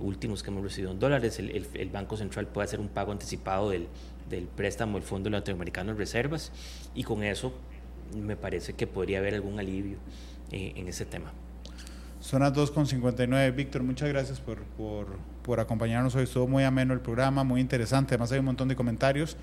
[0.00, 1.38] últimos que hemos recibido en dólares.
[1.38, 3.86] El, el, Banco Central puede hacer un pago anticipado del,
[4.28, 6.52] del préstamo del Fondo Latinoamericano de Reservas
[6.94, 7.52] y con eso
[8.14, 9.98] me parece que podría haber algún alivio
[10.50, 11.32] en ese tema.
[12.20, 13.54] Son las 2.59.
[13.54, 15.06] Víctor, muchas gracias por, por,
[15.42, 16.24] por, acompañarnos hoy.
[16.24, 18.14] Estuvo muy ameno el programa, muy interesante.
[18.14, 19.36] Además hay un montón de comentarios.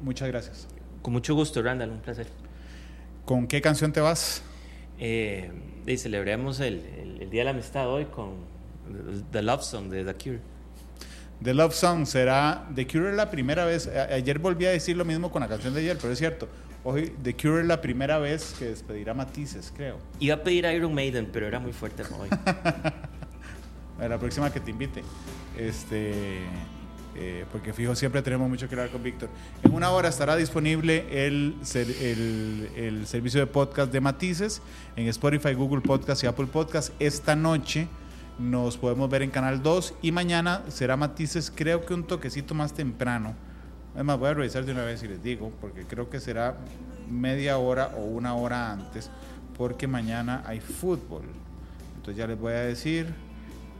[0.00, 0.68] muchas gracias.
[1.02, 2.26] Con mucho gusto, Randall, un placer.
[3.24, 4.42] ¿Con qué canción te vas?
[4.98, 5.50] Eh,
[5.86, 6.84] y celebremos el,
[7.20, 8.34] el, Día de la Amistad hoy con
[9.32, 10.40] The Love Song de The Cure.
[11.42, 12.66] The Love Song será.
[12.74, 13.86] The Cure la primera vez.
[13.86, 16.48] ayer volví a decir lo mismo con la canción de ayer, pero es cierto.
[16.84, 19.98] Hoy The Cure es la primera vez que despedirá Matices, creo.
[20.18, 22.28] Iba a pedir Iron Maiden, pero era muy fuerte hoy.
[24.08, 25.02] la próxima que te invite.
[25.58, 26.40] Este.
[27.16, 29.28] Eh, porque fijo, siempre tenemos mucho que hablar con Víctor.
[29.62, 34.62] En una hora estará disponible el, el, servicio de podcast de Matices
[34.96, 36.94] en Spotify, Google Podcast y Apple Podcast.
[37.00, 37.88] Esta noche
[38.40, 42.72] nos podemos ver en Canal 2 y mañana será Matices, creo que un toquecito más
[42.72, 43.34] temprano.
[43.94, 46.56] Además, voy a revisar de una vez y les digo, porque creo que será
[47.10, 49.10] media hora o una hora antes,
[49.58, 51.22] porque mañana hay fútbol.
[51.96, 53.12] Entonces ya les voy a decir.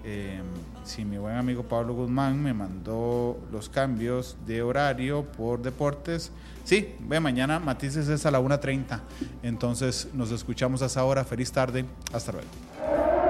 [0.02, 0.40] Eh,
[0.82, 6.32] si mi buen amigo Pablo Guzmán me mandó los cambios de horario por deportes.
[6.64, 8.98] Sí, ve, mañana Matices es a la 1.30.
[9.42, 11.24] Entonces nos escuchamos a esa hora.
[11.24, 11.84] Feliz tarde.
[12.12, 13.29] Hasta luego.